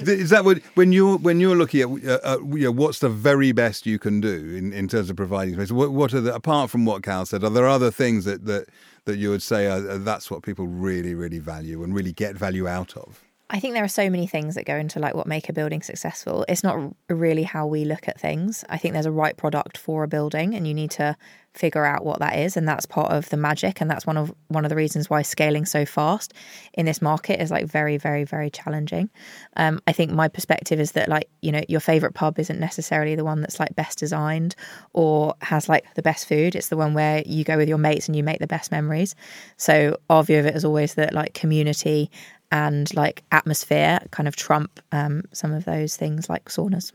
Is 0.00 0.30
that 0.30 0.44
what 0.44 0.58
when 0.74 0.90
you're 0.90 1.16
when 1.18 1.38
you're 1.38 1.54
looking 1.54 1.82
at 1.82 1.88
uh, 2.08 2.18
uh, 2.24 2.38
you 2.44 2.64
know, 2.64 2.72
what's 2.72 2.98
the 2.98 3.08
very 3.08 3.52
best 3.52 3.86
you 3.86 4.00
can 4.00 4.20
do 4.20 4.56
in, 4.56 4.72
in 4.72 4.88
terms 4.88 5.10
of 5.10 5.16
providing 5.16 5.54
space? 5.54 5.70
What, 5.70 5.92
what 5.92 6.12
are 6.12 6.20
the 6.20 6.34
apart 6.34 6.70
from 6.70 6.84
what 6.84 7.04
Cal 7.04 7.24
said? 7.24 7.44
Are 7.44 7.50
there 7.50 7.68
other 7.68 7.92
things 7.92 8.24
that 8.24 8.46
that, 8.46 8.66
that 9.04 9.16
you 9.16 9.30
would 9.30 9.42
say 9.42 9.66
are, 9.66 9.80
that's 9.98 10.28
what 10.30 10.42
people 10.42 10.66
really 10.66 11.14
really 11.14 11.38
value 11.38 11.84
and 11.84 11.94
really 11.94 12.12
get 12.12 12.36
value 12.36 12.66
out 12.66 12.96
of? 12.96 13.22
I 13.52 13.58
think 13.58 13.74
there 13.74 13.82
are 13.82 13.88
so 13.88 14.08
many 14.08 14.28
things 14.28 14.54
that 14.54 14.64
go 14.64 14.76
into 14.76 15.00
like 15.00 15.14
what 15.14 15.26
make 15.26 15.48
a 15.48 15.52
building 15.52 15.82
successful. 15.82 16.44
It's 16.48 16.62
not 16.62 16.94
really 17.08 17.42
how 17.42 17.66
we 17.66 17.84
look 17.84 18.06
at 18.06 18.20
things. 18.20 18.64
I 18.68 18.78
think 18.78 18.94
there's 18.94 19.06
a 19.06 19.10
right 19.10 19.36
product 19.36 19.76
for 19.76 20.04
a 20.04 20.08
building 20.08 20.54
and 20.54 20.68
you 20.68 20.72
need 20.72 20.92
to 20.92 21.16
figure 21.52 21.84
out 21.84 22.04
what 22.04 22.20
that 22.20 22.38
is 22.38 22.56
and 22.56 22.68
that's 22.68 22.86
part 22.86 23.10
of 23.10 23.28
the 23.30 23.36
magic 23.36 23.80
and 23.80 23.90
that's 23.90 24.06
one 24.06 24.16
of 24.16 24.32
one 24.46 24.64
of 24.64 24.68
the 24.68 24.76
reasons 24.76 25.10
why 25.10 25.20
scaling 25.20 25.64
so 25.64 25.84
fast 25.84 26.32
in 26.74 26.86
this 26.86 27.02
market 27.02 27.42
is 27.42 27.50
like 27.50 27.66
very 27.66 27.96
very 27.96 28.22
very 28.22 28.50
challenging. 28.50 29.10
Um, 29.56 29.80
I 29.84 29.92
think 29.92 30.12
my 30.12 30.28
perspective 30.28 30.78
is 30.78 30.92
that 30.92 31.08
like, 31.08 31.28
you 31.42 31.50
know, 31.50 31.62
your 31.68 31.80
favorite 31.80 32.14
pub 32.14 32.38
isn't 32.38 32.60
necessarily 32.60 33.16
the 33.16 33.24
one 33.24 33.40
that's 33.40 33.58
like 33.58 33.74
best 33.74 33.98
designed 33.98 34.54
or 34.92 35.34
has 35.42 35.68
like 35.68 35.92
the 35.94 36.02
best 36.02 36.28
food. 36.28 36.54
It's 36.54 36.68
the 36.68 36.76
one 36.76 36.94
where 36.94 37.24
you 37.26 37.42
go 37.42 37.56
with 37.56 37.68
your 37.68 37.78
mates 37.78 38.06
and 38.06 38.14
you 38.14 38.22
make 38.22 38.38
the 38.38 38.46
best 38.46 38.70
memories. 38.70 39.16
So 39.56 39.98
our 40.08 40.22
view 40.22 40.38
of 40.38 40.46
it 40.46 40.54
is 40.54 40.64
always 40.64 40.94
that 40.94 41.12
like 41.12 41.34
community 41.34 42.12
and 42.50 42.94
like 42.94 43.22
atmosphere 43.32 44.00
kind 44.10 44.26
of 44.28 44.36
trump 44.36 44.80
um, 44.92 45.22
some 45.32 45.52
of 45.52 45.64
those 45.64 45.96
things 45.96 46.28
like 46.28 46.46
saunas. 46.46 46.92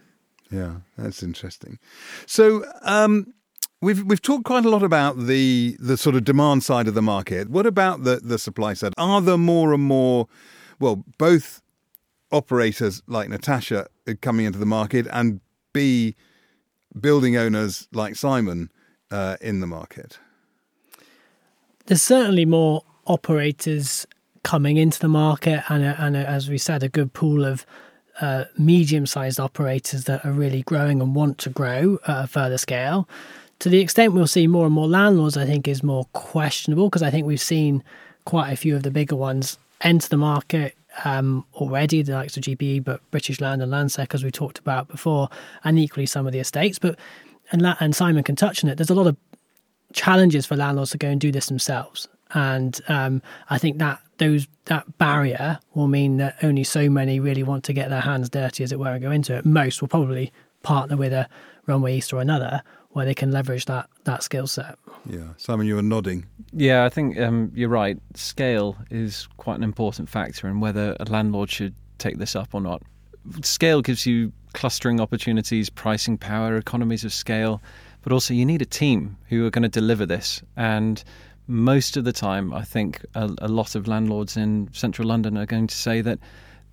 Yeah, 0.52 0.76
that's 0.98 1.24
interesting. 1.24 1.80
So 2.26 2.64
um, 2.84 3.34
we've 3.82 4.04
we've 4.04 4.22
talked 4.22 4.46
quite 4.46 4.66
a 4.66 4.70
lot 4.70 4.84
about 4.84 5.18
the 5.18 5.76
the 5.80 5.98
sort 5.98 6.16
of 6.16 6.24
demand 6.24 6.64
side 6.64 6.88
of 6.88 6.94
the 6.94 7.02
market. 7.02 7.50
What 7.50 7.66
about 7.66 8.04
the 8.04 8.18
the 8.18 8.38
supply 8.38 8.74
side? 8.74 8.94
Are 8.98 9.22
there 9.22 9.38
more 9.38 9.74
and 9.74 9.84
more? 9.84 10.28
Well, 10.80 11.04
both 11.18 11.62
operators 12.32 13.02
like 13.08 13.30
Natasha 13.30 13.88
coming 14.22 14.46
into 14.46 14.60
the 14.60 14.66
market, 14.66 15.08
and 15.12 15.40
B 15.74 16.16
building 17.00 17.36
owners 17.36 17.88
like 17.92 18.16
Simon 18.16 18.70
uh, 19.12 19.38
in 19.42 19.60
the 19.60 19.68
market. 19.68 20.20
There's 21.88 22.02
certainly 22.02 22.46
more 22.46 22.84
operators 23.06 24.08
coming 24.46 24.78
into 24.78 25.00
the 25.00 25.08
market, 25.08 25.64
and, 25.70 25.84
a, 25.84 26.00
and 26.00 26.16
a, 26.16 26.20
as 26.20 26.50
we 26.50 26.60
said, 26.60 26.84
a 26.84 26.88
good 26.88 27.12
pool 27.14 27.44
of 27.44 27.66
uh, 28.22 28.46
medium 28.58 29.08
sized 29.08 29.40
operators 29.40 30.04
that 30.06 30.24
are 30.24 30.32
really 30.32 30.62
growing 30.62 31.02
and 31.02 31.16
want 31.16 31.40
to 31.40 31.50
grow 31.50 31.98
at 32.08 32.26
a 32.26 32.28
further 32.28 32.60
scale. 32.60 33.10
To 33.60 33.70
the 33.70 33.80
extent 33.80 34.14
we'll 34.14 34.28
see 34.28 34.46
more 34.46 34.66
and 34.66 34.74
more 34.74 34.88
landlords, 34.88 35.36
I 35.36 35.46
think 35.46 35.68
is 35.68 35.82
more 35.82 36.06
questionable 36.14 36.90
because 36.90 37.02
I 37.02 37.10
think 37.10 37.26
we've 37.26 37.42
seen 37.42 37.84
quite 38.26 38.52
a 38.52 38.56
few 38.56 38.76
of 38.76 38.84
the 38.84 38.92
bigger 38.92 39.16
ones 39.16 39.58
enter 39.82 40.08
the 40.08 40.18
market 40.18 40.76
um, 41.04 41.44
already, 41.56 42.04
the 42.04 42.14
likes 42.14 42.38
of 42.38 42.44
GPE, 42.44 42.84
but 42.84 43.02
British 43.10 43.42
Land 43.42 43.64
and 43.64 43.72
Landsec, 43.72 44.14
as 44.14 44.24
we 44.24 44.30
talked 44.30 44.60
about 44.60 44.88
before, 44.88 45.28
and 45.64 45.80
equally 45.80 46.06
some 46.06 46.28
of 46.28 46.34
the 46.34 46.40
estates. 46.40 46.78
But 46.78 47.00
and, 47.52 47.66
and 47.80 47.96
Simon 47.96 48.24
can 48.24 48.36
touch 48.36 48.64
on 48.64 48.70
it. 48.70 48.78
There's 48.78 48.92
a 48.92 48.96
lot 48.96 49.08
of 49.08 49.18
challenges 49.92 50.46
for 50.46 50.56
landlords 50.56 50.92
to 50.92 51.00
go 51.00 51.10
and 51.10 51.20
do 51.20 51.32
this 51.32 51.48
themselves, 51.48 52.08
and 52.36 52.80
um, 52.88 53.24
I 53.50 53.58
think 53.58 53.80
that 53.80 54.00
those 54.18 54.48
that 54.66 54.98
barrier 54.98 55.60
will 55.74 55.88
mean 55.88 56.18
that 56.18 56.38
only 56.44 56.64
so 56.64 56.90
many 56.90 57.20
really 57.20 57.44
want 57.44 57.64
to 57.66 57.74
get 57.74 57.90
their 57.90 58.02
hands 58.02 58.30
dirty, 58.30 58.64
as 58.64 58.72
it 58.72 58.80
were, 58.80 58.92
and 58.92 59.02
go 59.02 59.12
into 59.12 59.36
it. 59.36 59.46
Most 59.46 59.82
will 59.82 59.88
probably 59.88 60.32
partner 60.64 60.98
with 60.98 61.14
a 61.14 61.28
Runway 61.68 61.98
East 61.98 62.14
or 62.14 62.22
another 62.22 62.62
where 62.92 63.06
they 63.06 63.14
can 63.14 63.32
leverage 63.32 63.66
that 63.66 63.90
that 64.06 64.24
skill 64.24 64.48
set. 64.48 64.78
Yeah, 65.06 65.34
Simon, 65.38 65.68
you 65.68 65.76
were 65.76 65.82
nodding. 65.82 66.26
Yeah, 66.54 66.86
I 66.86 66.90
think 66.90 67.20
um, 67.20 67.52
you're 67.54 67.70
right. 67.70 67.98
Scale 68.14 68.78
is 68.90 69.28
quite 69.38 69.58
an 69.58 69.64
important 69.64 70.10
factor 70.10 70.48
in 70.48 70.60
whether 70.60 70.96
a 71.00 71.06
landlord 71.06 71.52
should 71.52 71.76
take 71.98 72.18
this 72.18 72.36
up 72.36 72.54
or 72.54 72.62
not. 72.62 72.82
Scale 73.42 73.82
gives 73.82 74.06
you 74.06 74.32
clustering 74.54 75.02
opportunities, 75.02 75.70
pricing 75.70 76.18
power, 76.18 76.56
economies 76.56 77.04
of 77.04 77.12
scale, 77.12 77.62
but 78.02 78.14
also 78.14 78.34
you 78.34 78.46
need 78.46 78.62
a 78.62 78.66
team 78.66 79.18
who 79.28 79.46
are 79.46 79.50
going 79.50 79.64
to 79.64 79.70
deliver 79.70 80.06
this 80.06 80.42
and 80.56 81.04
most 81.48 81.98
of 81.98 82.04
the 82.04 82.14
time, 82.14 82.54
I 82.54 82.64
think 82.64 83.06
a, 83.14 83.32
a, 83.40 83.48
lot 83.48 83.76
of 83.76 83.88
landlords 83.88 84.36
in 84.36 84.70
central 84.74 85.08
London 85.08 85.38
are 85.38 85.46
going 85.46 85.68
to 85.68 85.76
say 85.76 86.02
that 86.02 86.20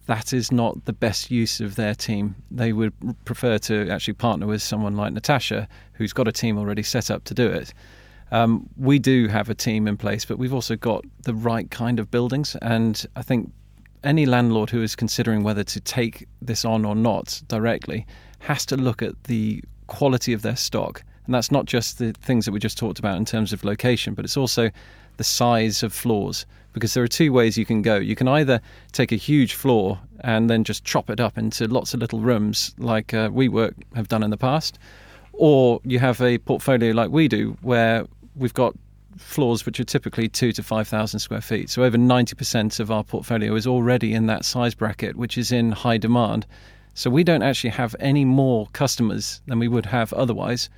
that 0.06 0.32
is 0.32 0.50
not 0.50 0.84
the 0.84 0.92
best 0.92 1.30
use 1.30 1.60
of 1.60 1.76
their 1.76 1.94
team. 1.94 2.34
They 2.50 2.72
would 2.72 2.92
prefer 3.24 3.58
to 3.58 3.88
actually 3.90 4.14
partner 4.14 4.46
with 4.46 4.62
someone 4.62 4.96
like 4.96 5.12
Natasha, 5.12 5.68
who's 5.92 6.12
got 6.12 6.26
a 6.26 6.32
team 6.32 6.58
already 6.58 6.82
set 6.82 7.10
up 7.10 7.24
to 7.24 7.34
do 7.34 7.46
it. 7.48 7.72
Um, 8.30 8.68
we 8.76 8.98
do 8.98 9.28
have 9.28 9.50
a 9.50 9.54
team 9.54 9.86
in 9.86 9.96
place, 9.96 10.24
but 10.24 10.38
we've 10.38 10.54
also 10.54 10.74
got 10.74 11.04
the 11.24 11.34
right 11.34 11.70
kind 11.70 12.00
of 12.00 12.10
buildings. 12.10 12.56
And 12.62 13.04
I 13.14 13.22
think 13.22 13.52
any 14.02 14.26
landlord 14.26 14.70
who 14.70 14.82
is 14.82 14.96
considering 14.96 15.42
whether 15.42 15.62
to 15.64 15.80
take 15.80 16.26
this 16.40 16.64
on 16.64 16.84
or 16.84 16.96
not 16.96 17.42
directly 17.46 18.06
has 18.40 18.66
to 18.66 18.76
look 18.76 19.02
at 19.02 19.24
the 19.24 19.62
quality 19.86 20.32
of 20.32 20.42
their 20.42 20.56
stock 20.56 21.04
and 21.26 21.34
that's 21.34 21.50
not 21.50 21.66
just 21.66 21.98
the 21.98 22.12
things 22.12 22.44
that 22.44 22.52
we 22.52 22.58
just 22.58 22.78
talked 22.78 22.98
about 22.98 23.16
in 23.16 23.24
terms 23.24 23.52
of 23.52 23.64
location, 23.64 24.14
but 24.14 24.24
it's 24.24 24.36
also 24.36 24.70
the 25.16 25.24
size 25.24 25.82
of 25.82 25.92
floors. 25.92 26.46
Because 26.72 26.94
there 26.94 27.04
are 27.04 27.08
two 27.08 27.32
ways 27.32 27.58
you 27.58 27.66
can 27.66 27.82
go. 27.82 27.96
You 27.96 28.16
can 28.16 28.26
either 28.26 28.60
take 28.92 29.12
a 29.12 29.16
huge 29.16 29.54
floor 29.54 30.00
and 30.20 30.48
then 30.48 30.64
just 30.64 30.84
chop 30.84 31.10
it 31.10 31.20
up 31.20 31.36
into 31.36 31.68
lots 31.68 31.92
of 31.92 32.00
little 32.00 32.20
rooms, 32.20 32.74
like 32.78 33.12
uh, 33.12 33.28
WeWork 33.28 33.74
have 33.94 34.08
done 34.08 34.22
in 34.22 34.30
the 34.30 34.38
past, 34.38 34.78
or 35.34 35.80
you 35.84 35.98
have 35.98 36.20
a 36.22 36.38
portfolio 36.38 36.92
like 36.92 37.10
we 37.10 37.28
do, 37.28 37.56
where 37.60 38.06
we've 38.36 38.54
got 38.54 38.74
floors 39.18 39.66
which 39.66 39.78
are 39.78 39.84
typically 39.84 40.28
two 40.28 40.50
to 40.52 40.62
5,000 40.62 41.20
square 41.20 41.42
feet. 41.42 41.68
So 41.68 41.84
over 41.84 41.98
90% 41.98 42.80
of 42.80 42.90
our 42.90 43.04
portfolio 43.04 43.54
is 43.54 43.66
already 43.66 44.14
in 44.14 44.26
that 44.26 44.44
size 44.44 44.74
bracket, 44.74 45.16
which 45.16 45.36
is 45.36 45.52
in 45.52 45.72
high 45.72 45.98
demand. 45.98 46.46
So 46.94 47.10
we 47.10 47.22
don't 47.22 47.42
actually 47.42 47.70
have 47.70 47.94
any 48.00 48.24
more 48.24 48.68
customers 48.72 49.40
than 49.46 49.58
we 49.58 49.68
would 49.68 49.86
have 49.86 50.12
otherwise 50.14 50.70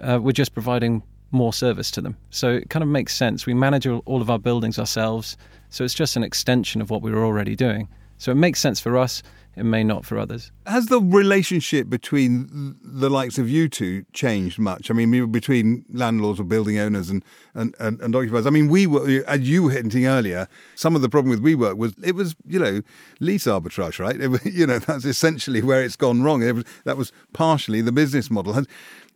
uh, 0.00 0.18
we're 0.20 0.32
just 0.32 0.54
providing 0.54 1.02
more 1.30 1.52
service 1.52 1.90
to 1.92 2.00
them. 2.00 2.16
So 2.30 2.50
it 2.50 2.70
kind 2.70 2.82
of 2.82 2.88
makes 2.88 3.14
sense. 3.14 3.46
We 3.46 3.54
manage 3.54 3.86
all 3.86 4.20
of 4.20 4.30
our 4.30 4.38
buildings 4.38 4.78
ourselves, 4.78 5.36
so 5.68 5.84
it's 5.84 5.94
just 5.94 6.16
an 6.16 6.24
extension 6.24 6.80
of 6.80 6.90
what 6.90 7.02
we 7.02 7.10
were 7.10 7.24
already 7.24 7.54
doing. 7.54 7.88
So 8.18 8.32
it 8.32 8.36
makes 8.36 8.60
sense 8.60 8.80
for 8.80 8.98
us. 8.98 9.22
It 9.56 9.64
may 9.64 9.82
not 9.82 10.04
for 10.04 10.16
others. 10.16 10.52
Has 10.66 10.86
the 10.86 11.00
relationship 11.00 11.90
between 11.90 12.76
the 12.82 13.10
likes 13.10 13.36
of 13.36 13.50
you 13.50 13.68
two 13.68 14.04
changed 14.12 14.60
much? 14.60 14.90
I 14.90 14.94
mean, 14.94 15.32
between 15.32 15.84
landlords 15.92 16.38
or 16.38 16.44
building 16.44 16.78
owners 16.78 17.10
and, 17.10 17.24
and, 17.54 17.74
and, 17.80 18.00
and 18.00 18.14
occupiers. 18.14 18.46
I 18.46 18.50
mean, 18.50 18.68
we 18.68 18.86
were, 18.86 19.24
as 19.26 19.40
you 19.48 19.64
were 19.64 19.72
hinting 19.72 20.06
earlier, 20.06 20.46
some 20.76 20.94
of 20.94 21.02
the 21.02 21.08
problem 21.08 21.30
with 21.30 21.42
WeWork 21.42 21.76
was 21.76 21.94
it 22.02 22.14
was, 22.14 22.36
you 22.46 22.60
know, 22.60 22.80
lease 23.18 23.44
arbitrage, 23.44 23.98
right? 23.98 24.20
It, 24.20 24.44
you 24.52 24.66
know, 24.66 24.78
that's 24.78 25.04
essentially 25.04 25.62
where 25.62 25.82
it's 25.82 25.96
gone 25.96 26.22
wrong. 26.22 26.42
It 26.42 26.54
was, 26.54 26.64
that 26.84 26.96
was 26.96 27.10
partially 27.32 27.80
the 27.80 27.92
business 27.92 28.30
model. 28.30 28.64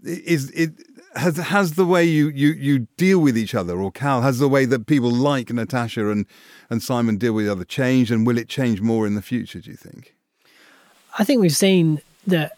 Is 0.04 0.50
it 0.50 0.72
has 1.16 1.36
has 1.36 1.72
the 1.72 1.86
way 1.86 2.04
you, 2.04 2.28
you, 2.28 2.48
you 2.48 2.88
deal 2.96 3.20
with 3.20 3.38
each 3.38 3.54
other, 3.54 3.78
or 3.78 3.90
Cal 3.90 4.22
has 4.22 4.38
the 4.38 4.48
way 4.48 4.64
that 4.64 4.86
people 4.86 5.10
like 5.10 5.50
Natasha 5.50 6.10
and 6.10 6.26
and 6.70 6.82
Simon 6.82 7.16
deal 7.16 7.32
with 7.32 7.46
each 7.46 7.50
other 7.50 7.64
changed, 7.64 8.10
and 8.10 8.26
will 8.26 8.38
it 8.38 8.48
change 8.48 8.80
more 8.80 9.06
in 9.06 9.14
the 9.14 9.22
future? 9.22 9.60
Do 9.60 9.70
you 9.70 9.76
think? 9.76 10.14
I 11.18 11.24
think 11.24 11.40
we've 11.40 11.56
seen 11.56 12.00
that 12.26 12.52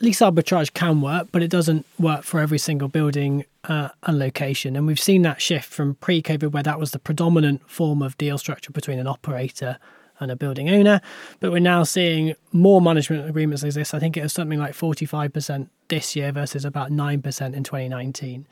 lease 0.00 0.18
arbitrage 0.20 0.74
can 0.74 1.00
work, 1.00 1.28
but 1.30 1.42
it 1.42 1.50
doesn't 1.50 1.86
work 1.98 2.24
for 2.24 2.40
every 2.40 2.58
single 2.58 2.88
building 2.88 3.44
uh, 3.64 3.90
and 4.02 4.18
location. 4.18 4.74
And 4.74 4.86
we've 4.86 4.98
seen 4.98 5.22
that 5.22 5.40
shift 5.40 5.72
from 5.72 5.94
pre-COVID, 5.94 6.50
where 6.50 6.64
that 6.64 6.80
was 6.80 6.90
the 6.90 6.98
predominant 6.98 7.70
form 7.70 8.02
of 8.02 8.18
deal 8.18 8.36
structure 8.36 8.72
between 8.72 8.98
an 8.98 9.06
operator 9.06 9.78
and 10.22 10.30
a 10.30 10.36
building 10.36 10.70
owner. 10.70 11.00
But 11.40 11.52
we're 11.52 11.60
now 11.60 11.82
seeing 11.82 12.34
more 12.52 12.80
management 12.80 13.28
agreements 13.28 13.62
exist. 13.62 13.94
I 13.94 13.98
think 13.98 14.16
it 14.16 14.22
was 14.22 14.32
something 14.32 14.58
like 14.58 14.72
45% 14.72 15.68
this 15.88 16.16
year 16.16 16.32
versus 16.32 16.64
about 16.64 16.90
9% 16.90 17.54
in 17.54 17.64
2019. 17.64 18.46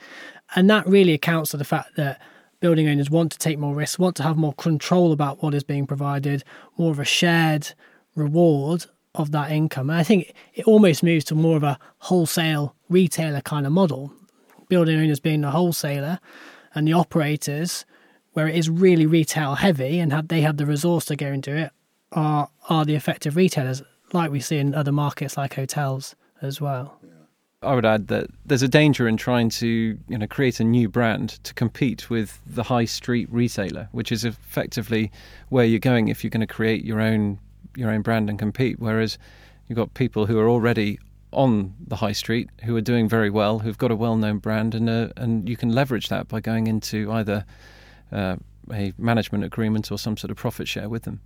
And 0.55 0.71
that 0.71 0.87
really 0.87 1.15
accounts 1.15 1.53
for 1.53 1.57
the 1.57 1.65
fact 1.65 1.97
that 1.97 2.21
building 2.61 2.89
owners 2.89 3.11
want 3.11 3.33
to 3.33 3.39
take 3.39 3.59
more 3.59 3.75
risks, 3.75 3.99
want 3.99 4.17
to 4.17 4.23
have 4.23 4.37
more 4.37 4.53
control 4.55 5.13
about 5.13 5.43
what 5.43 5.55
is 5.55 5.65
being 5.65 5.87
provided, 5.87 6.45
more 6.77 6.91
of 6.91 6.99
a 6.99 7.05
shared 7.05 7.73
reward 8.15 8.87
of 9.15 9.33
that 9.33 9.51
income. 9.51 9.91
And 9.91 9.99
I 9.99 10.03
think 10.03 10.35
it 10.55 10.67
almost 10.67 11.03
moves 11.03 11.25
to 11.27 11.35
more 11.35 11.57
of 11.57 11.63
a 11.63 11.79
wholesale 11.99 12.77
retailer 12.89 13.41
kind 13.41 13.67
of 13.67 13.73
model. 13.73 14.13
Building 14.69 15.01
owners 15.01 15.19
being 15.19 15.41
the 15.41 15.51
wholesaler 15.51 16.21
and 16.75 16.87
the 16.87 16.93
operators, 16.93 17.85
where 18.33 18.49
it 18.49 18.55
is 18.55 18.71
really 18.71 19.07
retail 19.07 19.57
heavy 19.57 19.99
and 19.99 20.13
have, 20.13 20.29
they 20.29 20.41
have 20.43 20.57
the 20.57 20.67
resource 20.67 21.05
to 21.07 21.17
go 21.17 21.27
into 21.27 21.55
it, 21.55 21.73
are 22.13 22.49
are 22.69 22.85
the 22.85 22.95
effective 22.95 23.37
retailers, 23.37 23.83
like 24.13 24.31
we 24.31 24.41
see 24.41 24.59
in 24.59 24.75
other 24.75 24.93
markets 24.93 25.37
like 25.37 25.55
hotels 25.55 26.15
as 26.43 26.61
well. 26.61 26.99
I 27.63 27.75
would 27.75 27.85
add 27.85 28.09
that 28.09 28.29
there's 28.47 28.63
a 28.63 28.69
danger 28.69 29.07
in 29.07 29.19
trying 29.19 29.51
to 29.51 29.99
you 30.09 30.19
know 30.19 30.27
create 30.27 30.61
a 30.61 30.65
new 30.65 30.89
brand 30.89 31.31
to 31.45 31.53
compete 31.53 32.09
with 32.09 32.41
the 32.47 32.63
high 32.63 32.87
street 32.87 33.29
retailer, 33.31 33.89
which 33.93 34.11
is 34.11 34.25
effectively 34.25 35.13
where 35.51 35.65
you're 35.65 35.79
going 35.79 36.09
if 36.09 36.25
you're 36.25 36.31
going 36.31 36.41
to 36.41 36.47
create 36.47 36.85
your 36.85 37.01
own 37.01 37.39
your 37.77 37.91
own 37.91 38.03
brand 38.03 38.31
and 38.31 38.39
compete. 38.39 38.79
Whereas 38.79 39.19
you've 39.69 39.77
got 39.77 39.93
people 39.95 40.27
who 40.27 40.39
are 40.39 40.49
already 40.49 40.99
on 41.33 41.75
the 41.87 41.97
high 41.97 42.13
street 42.13 42.49
who 42.65 42.75
are 42.77 42.81
doing 42.81 43.09
very 43.09 43.31
well, 43.31 43.61
who've 43.61 43.79
got 43.79 43.91
a 43.91 43.97
well-known 43.97 44.39
brand, 44.39 44.75
and 44.75 44.89
uh, 44.89 45.09
and 45.17 45.49
you 45.49 45.57
can 45.57 45.71
leverage 45.71 46.09
that 46.09 46.29
by 46.29 46.41
going 46.41 46.67
into 46.67 47.13
either 47.13 47.45
uh, 48.13 48.37
a 48.73 48.93
management 48.99 49.45
agreement 49.45 49.91
or 49.91 49.99
some 49.99 50.17
sort 50.17 50.31
of 50.31 50.37
profit 50.37 50.69
share 50.69 50.89
with 50.89 51.03
them. 51.05 51.21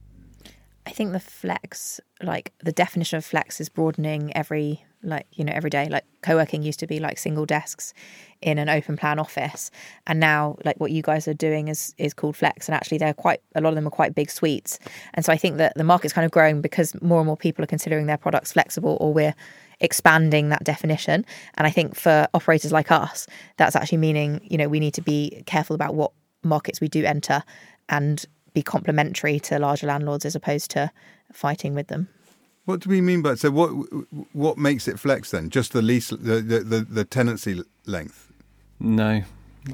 I 0.87 0.91
think 0.91 1.13
the 1.13 1.21
flex, 1.21 2.01
like 2.23 2.53
the 2.63 2.73
definition 2.73 3.17
of 3.17 3.25
flex, 3.25 3.61
is 3.61 3.69
broadening 3.69 4.37
every 4.37 4.85
like 5.03 5.27
you 5.33 5.45
know 5.45 5.53
every 5.55 5.71
day. 5.71 5.89
Like 5.89 6.05
co-working 6.23 6.63
used 6.63 6.79
to 6.81 6.87
be 6.87 6.99
like 6.99 7.17
single 7.17 7.47
desks 7.47 7.95
in 8.43 8.59
an 8.59 8.69
open 8.69 8.97
plan 8.97 9.19
office, 9.19 9.71
and 10.07 10.21
now 10.21 10.57
like 10.65 10.79
what 10.79 10.91
you 10.91 11.01
guys 11.01 11.27
are 11.27 11.35
doing 11.35 11.69
is 11.69 11.95
is 11.97 12.13
called 12.13 12.37
flex, 12.37 12.69
and 12.69 12.75
actually 12.75 12.99
they're 12.99 13.15
quite 13.15 13.41
a 13.55 13.63
lot 13.63 13.71
of 13.71 13.77
them 13.77 13.87
are 13.87 13.91
quite 13.91 14.15
big 14.15 14.31
suites. 14.31 14.79
And 15.15 15.25
so 15.25 15.33
I 15.33 15.39
think 15.39 15.57
that 15.57 15.73
the 15.77 15.85
market's 15.85 16.13
kind 16.13 16.27
of 16.27 16.31
growing 16.31 16.61
because 16.61 17.01
more 17.01 17.19
and 17.19 17.27
more 17.27 17.37
people 17.37 17.65
are 17.65 17.69
considering 17.69 18.07
their 18.07 18.19
products 18.19 18.53
flexible, 18.53 18.99
or 19.01 19.13
we're 19.15 19.35
expanding 19.81 20.51
that 20.51 20.65
definition. 20.65 21.25
And 21.55 21.67
I 21.67 21.71
think 21.71 21.95
for 21.97 22.29
operators 22.35 22.73
like 22.73 22.93
us, 22.93 23.27
that's 23.57 23.75
actually 23.75 23.99
meaning 23.99 24.41
you 24.43 24.59
know 24.59 24.69
we 24.69 24.81
need 24.81 24.95
to 24.95 25.03
be 25.03 25.43
careful 25.47 25.75
about 25.75 25.95
what 25.95 26.13
markets 26.45 26.81
we 26.81 26.89
do 26.89 27.05
enter 27.05 27.43
and 27.89 28.25
be 28.53 28.63
complementary 28.63 29.41
to 29.41 29.59
larger 29.59 29.87
landlords 29.87 30.25
as 30.25 30.35
opposed 30.35 30.71
to 30.73 30.91
fighting 31.33 31.75
with 31.75 31.89
them. 31.89 32.09
What 32.65 32.81
do 32.81 32.89
we 32.89 33.01
mean 33.01 33.21
by 33.21 33.31
that? 33.31 33.41
so? 33.41 33.51
What 33.51 33.71
what 34.33 34.57
makes 34.57 34.89
it 34.89 34.99
flex 34.99 35.31
then? 35.31 35.51
Just 35.51 35.73
the 35.73 35.83
lease, 35.83 36.09
the 36.09 36.41
the, 36.41 36.87
the 36.89 37.05
tenancy 37.05 37.63
length? 37.85 38.33
No, 38.81 39.23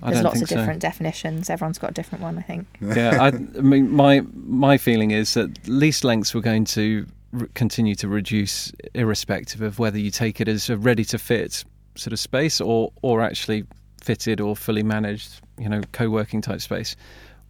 I 0.02 0.10
There's 0.10 0.24
lots 0.24 0.42
of 0.42 0.48
different 0.48 0.82
so. 0.82 0.88
definitions. 0.88 1.50
Everyone's 1.50 1.78
got 1.78 1.90
a 1.90 1.94
different 1.94 2.22
one, 2.22 2.38
I 2.38 2.42
think. 2.42 2.66
yeah, 2.80 3.18
I, 3.20 3.26
I, 3.28 3.30
mean, 3.30 3.90
my 3.90 4.22
my 4.34 4.76
feeling 4.76 5.10
is 5.10 5.34
that 5.34 5.68
lease 5.68 6.04
lengths 6.04 6.34
were 6.34 6.40
going 6.40 6.64
to 6.66 7.06
re- 7.32 7.48
continue 7.54 7.94
to 7.96 8.08
reduce, 8.08 8.72
irrespective 8.94 9.62
of 9.62 9.78
whether 9.78 9.98
you 9.98 10.10
take 10.10 10.40
it 10.40 10.48
as 10.48 10.70
a 10.70 10.76
ready 10.76 11.04
to 11.06 11.18
fit 11.18 11.64
sort 11.96 12.12
of 12.12 12.20
space 12.20 12.60
or 12.60 12.92
or 13.02 13.20
actually 13.20 13.64
fitted 14.02 14.40
or 14.40 14.56
fully 14.56 14.82
managed, 14.82 15.40
you 15.58 15.68
know, 15.68 15.80
co-working 15.92 16.40
type 16.40 16.60
space 16.60 16.96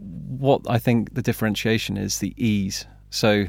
what 0.01 0.63
I 0.69 0.79
think 0.79 1.15
the 1.15 1.23
differentiation 1.23 1.97
is 1.97 2.19
the 2.19 2.35
ease. 2.37 2.87
So 3.11 3.47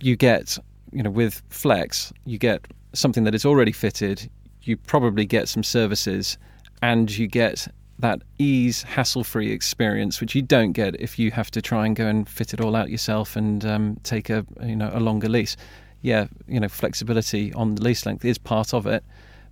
you 0.00 0.16
get, 0.16 0.58
you 0.92 1.02
know, 1.02 1.10
with 1.10 1.42
Flex, 1.48 2.12
you 2.24 2.38
get 2.38 2.66
something 2.92 3.24
that 3.24 3.34
is 3.34 3.44
already 3.44 3.72
fitted. 3.72 4.28
You 4.62 4.76
probably 4.76 5.26
get 5.26 5.48
some 5.48 5.62
services, 5.62 6.38
and 6.82 7.16
you 7.16 7.26
get 7.26 7.68
that 7.98 8.22
ease, 8.38 8.82
hassle-free 8.82 9.52
experience, 9.52 10.20
which 10.20 10.34
you 10.34 10.42
don't 10.42 10.72
get 10.72 11.00
if 11.00 11.18
you 11.18 11.30
have 11.30 11.50
to 11.52 11.62
try 11.62 11.86
and 11.86 11.94
go 11.94 12.06
and 12.06 12.28
fit 12.28 12.52
it 12.52 12.60
all 12.60 12.74
out 12.74 12.90
yourself 12.90 13.36
and 13.36 13.64
um, 13.64 13.96
take 14.02 14.30
a 14.30 14.44
you 14.62 14.76
know 14.76 14.90
a 14.92 15.00
longer 15.00 15.28
lease. 15.28 15.56
Yeah, 16.02 16.26
you 16.46 16.60
know, 16.60 16.68
flexibility 16.68 17.52
on 17.54 17.76
the 17.76 17.82
lease 17.82 18.04
length 18.04 18.24
is 18.24 18.36
part 18.36 18.74
of 18.74 18.86
it, 18.86 19.02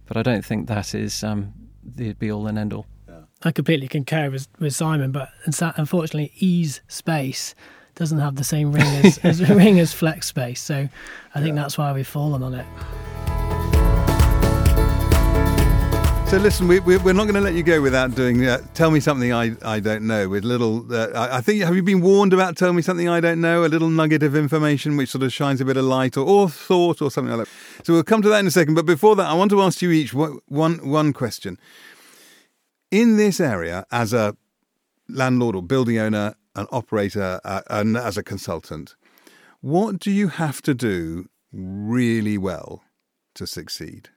but 0.04 0.18
I 0.18 0.22
don't 0.22 0.44
think 0.44 0.66
that 0.68 0.94
is 0.94 1.24
um, 1.24 1.54
the 1.82 2.12
be 2.14 2.30
all 2.30 2.46
and 2.46 2.58
end 2.58 2.72
all. 2.72 2.86
I 3.44 3.50
completely 3.50 3.88
concur 3.88 4.30
with, 4.30 4.46
with 4.60 4.74
Simon, 4.74 5.10
but 5.10 5.30
unfortunately, 5.76 6.32
ease 6.36 6.80
space 6.86 7.54
doesn't 7.94 8.20
have 8.20 8.36
the 8.36 8.44
same 8.44 8.72
ring 8.72 8.86
as, 9.04 9.18
as 9.22 9.50
ring 9.50 9.80
as 9.80 9.92
flex 9.92 10.28
space. 10.28 10.60
So 10.60 10.88
I 11.34 11.40
think 11.40 11.56
yeah. 11.56 11.62
that's 11.62 11.76
why 11.76 11.92
we've 11.92 12.06
fallen 12.06 12.42
on 12.42 12.54
it. 12.54 12.66
So 16.32 16.38
listen, 16.38 16.66
we, 16.66 16.80
we, 16.80 16.96
are 16.96 17.12
not 17.12 17.24
going 17.24 17.34
to 17.34 17.42
let 17.42 17.52
you 17.52 17.62
go 17.62 17.82
without 17.82 18.14
doing. 18.14 18.46
Uh, 18.46 18.62
tell 18.72 18.90
me 18.90 19.00
something 19.00 19.34
I, 19.34 19.54
I 19.62 19.80
don't 19.80 20.06
know. 20.06 20.30
With 20.30 20.44
little, 20.44 20.90
uh, 20.90 21.08
I, 21.08 21.36
I, 21.36 21.40
think 21.42 21.62
have 21.62 21.76
you 21.76 21.82
been 21.82 22.00
warned 22.00 22.32
about? 22.32 22.56
Tell 22.56 22.72
me 22.72 22.80
something 22.80 23.06
I 23.06 23.20
don't 23.20 23.42
know. 23.42 23.66
A 23.66 23.68
little 23.68 23.90
nugget 23.90 24.22
of 24.22 24.34
information 24.34 24.96
which 24.96 25.10
sort 25.10 25.24
of 25.24 25.30
shines 25.30 25.60
a 25.60 25.66
bit 25.66 25.76
of 25.76 25.84
light 25.84 26.16
or, 26.16 26.26
or 26.26 26.48
thought 26.48 27.02
or 27.02 27.10
something 27.10 27.36
like 27.36 27.46
that. 27.46 27.84
So 27.84 27.92
we'll 27.92 28.02
come 28.02 28.22
to 28.22 28.30
that 28.30 28.38
in 28.38 28.46
a 28.46 28.50
second. 28.50 28.76
But 28.76 28.86
before 28.86 29.14
that, 29.16 29.26
I 29.26 29.34
want 29.34 29.50
to 29.50 29.60
ask 29.60 29.82
you 29.82 29.90
each 29.90 30.14
one 30.14 30.38
one 30.48 31.12
question 31.12 31.58
in 32.90 33.18
this 33.18 33.38
area 33.38 33.84
as 33.92 34.14
a 34.14 34.34
landlord 35.10 35.54
or 35.54 35.62
building 35.62 35.98
owner, 35.98 36.34
an 36.56 36.66
operator, 36.72 37.42
uh, 37.44 37.60
and 37.68 37.94
as 37.94 38.16
a 38.16 38.22
consultant, 38.22 38.94
what 39.60 39.98
do 39.98 40.10
you 40.10 40.28
have 40.28 40.62
to 40.62 40.72
do 40.72 41.28
really 41.52 42.38
well 42.38 42.84
to 43.34 43.46
succeed? 43.46 44.08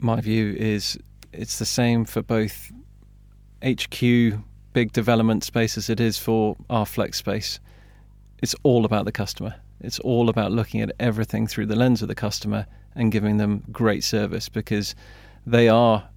My 0.00 0.20
view 0.20 0.54
is 0.56 0.98
it's 1.32 1.58
the 1.58 1.66
same 1.66 2.04
for 2.04 2.22
both 2.22 2.72
HQ 3.64 4.00
big 4.72 4.92
development 4.92 5.42
space 5.44 5.76
as 5.76 5.90
it 5.90 5.98
is 5.98 6.18
for 6.18 6.56
our 6.70 6.86
flex 6.86 7.18
space. 7.18 7.58
It's 8.42 8.54
all 8.62 8.84
about 8.84 9.04
the 9.04 9.12
customer. 9.12 9.54
It's 9.80 9.98
all 10.00 10.28
about 10.28 10.52
looking 10.52 10.80
at 10.80 10.92
everything 11.00 11.46
through 11.46 11.66
the 11.66 11.76
lens 11.76 12.02
of 12.02 12.08
the 12.08 12.14
customer 12.14 12.66
and 12.94 13.12
giving 13.12 13.38
them 13.38 13.64
great 13.72 14.04
service 14.04 14.48
because 14.48 14.94
they 15.46 15.68
are 15.68 16.08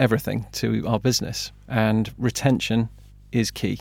everything 0.00 0.46
to 0.52 0.86
our 0.86 1.00
business, 1.00 1.52
and 1.68 2.12
retention 2.18 2.88
is 3.32 3.50
key. 3.50 3.80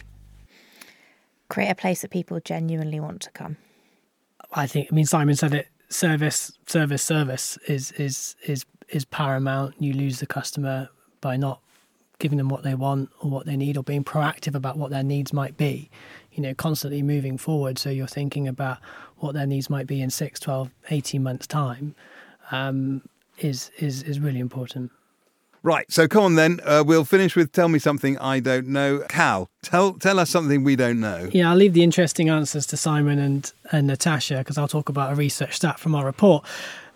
Create 1.50 1.70
a 1.70 1.76
place 1.76 2.02
that 2.02 2.12
people 2.12 2.40
genuinely 2.40 3.00
want 3.00 3.22
to 3.22 3.32
come. 3.32 3.58
I 4.54 4.68
think. 4.68 4.90
I 4.92 4.96
mean, 4.96 5.06
Simon 5.06 5.36
said 5.36 5.54
it. 5.54 5.68
Service, 5.90 6.52
service, 6.66 7.04
service 7.04 7.58
is 7.68 7.92
is 7.94 8.36
is 8.46 8.66
is 8.90 9.06
paramount. 9.06 9.76
You 9.80 9.94
lose 9.94 10.20
the 10.20 10.26
customer 10.26 10.90
by 11.22 11.38
not 11.38 11.62
giving 12.20 12.38
them 12.38 12.50
what 12.50 12.64
they 12.64 12.74
want 12.74 13.10
or 13.22 13.30
what 13.30 13.46
they 13.46 13.56
need, 13.56 13.78
or 13.78 13.84
being 13.84 14.04
proactive 14.04 14.56
about 14.56 14.78
what 14.78 14.90
their 14.90 15.04
needs 15.04 15.34
might 15.34 15.58
be. 15.58 15.90
You 16.32 16.42
know, 16.44 16.54
constantly 16.54 17.02
moving 17.02 17.38
forward. 17.38 17.78
So 17.78 17.90
you're 17.90 18.08
thinking 18.08 18.48
about 18.48 18.80
what 19.18 19.34
their 19.34 19.46
needs 19.46 19.70
might 19.70 19.88
be 19.88 20.02
in 20.02 20.10
6, 20.10 20.40
12, 20.40 20.70
18 20.90 21.24
months' 21.24 21.48
time. 21.48 21.96
Um, 22.52 23.02
is 23.40 23.72
is 23.78 24.04
is 24.04 24.20
really 24.20 24.40
important. 24.40 24.92
Right, 25.64 25.92
so 25.92 26.08
come 26.08 26.24
on 26.24 26.36
then. 26.36 26.60
Uh, 26.64 26.84
we'll 26.86 27.04
finish 27.04 27.36
with 27.36 27.52
tell 27.52 27.68
me 27.68 27.80
something 27.80 28.18
I 28.20 28.40
don't 28.40 28.68
know. 28.68 29.04
Cal, 29.10 29.50
tell 29.64 29.94
tell 29.94 30.20
us 30.20 30.30
something 30.30 30.64
we 30.64 30.76
don't 30.76 31.00
know. 31.00 31.30
Yeah, 31.32 31.50
I'll 31.50 31.58
leave 31.58 31.74
the 31.74 31.84
interesting 31.84 32.30
answers 32.30 32.66
to 32.68 32.78
Simon 32.78 33.20
and, 33.20 33.52
and 33.72 33.88
Natasha 33.88 34.38
because 34.38 34.58
I'll 34.58 34.68
talk 34.68 34.90
about 34.90 35.12
a 35.12 35.16
research 35.16 35.56
stat 35.56 35.80
from 35.80 35.96
our 35.96 36.06
report. 36.06 36.46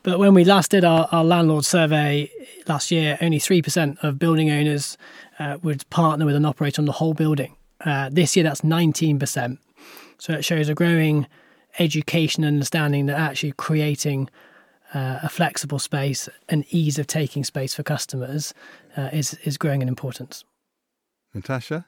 But 0.04 0.18
when 0.18 0.34
we 0.34 0.44
last 0.44 0.72
did 0.72 0.84
our, 0.84 1.08
our 1.12 1.24
landlord 1.24 1.66
survey 1.66 2.32
last 2.68 2.92
year, 2.92 3.18
only 3.22 3.40
3% 3.40 4.04
of 4.04 4.18
building 4.18 4.50
owners 4.50 4.98
uh, 5.38 5.58
would 5.62 5.88
partner 5.90 6.26
with 6.26 6.36
an 6.36 6.46
operator 6.46 6.82
on 6.82 6.86
the 6.86 6.94
whole 6.94 7.14
building. 7.14 7.56
Uh, 7.86 8.10
this 8.12 8.36
year, 8.36 8.44
that's 8.44 8.62
19%. 8.62 9.58
So 10.18 10.34
it 10.34 10.46
shows 10.46 10.70
a 10.70 10.74
growing 10.74 11.28
education 11.80 12.44
and 12.44 12.56
understanding 12.56 13.06
that 13.08 13.18
actually 13.18 13.54
creating 13.54 14.30
uh, 14.94 15.20
a 15.24 15.30
flexible 15.30 15.80
space 15.80 16.28
and 16.50 16.66
ease 16.70 17.00
of 17.00 17.08
taking 17.08 17.44
space 17.44 17.74
for 17.74 17.84
customers 17.84 18.54
uh, 18.98 19.10
is 19.14 19.36
is 19.46 19.58
growing 19.58 19.82
in 19.82 19.88
importance. 19.88 20.44
Natasha. 21.34 21.86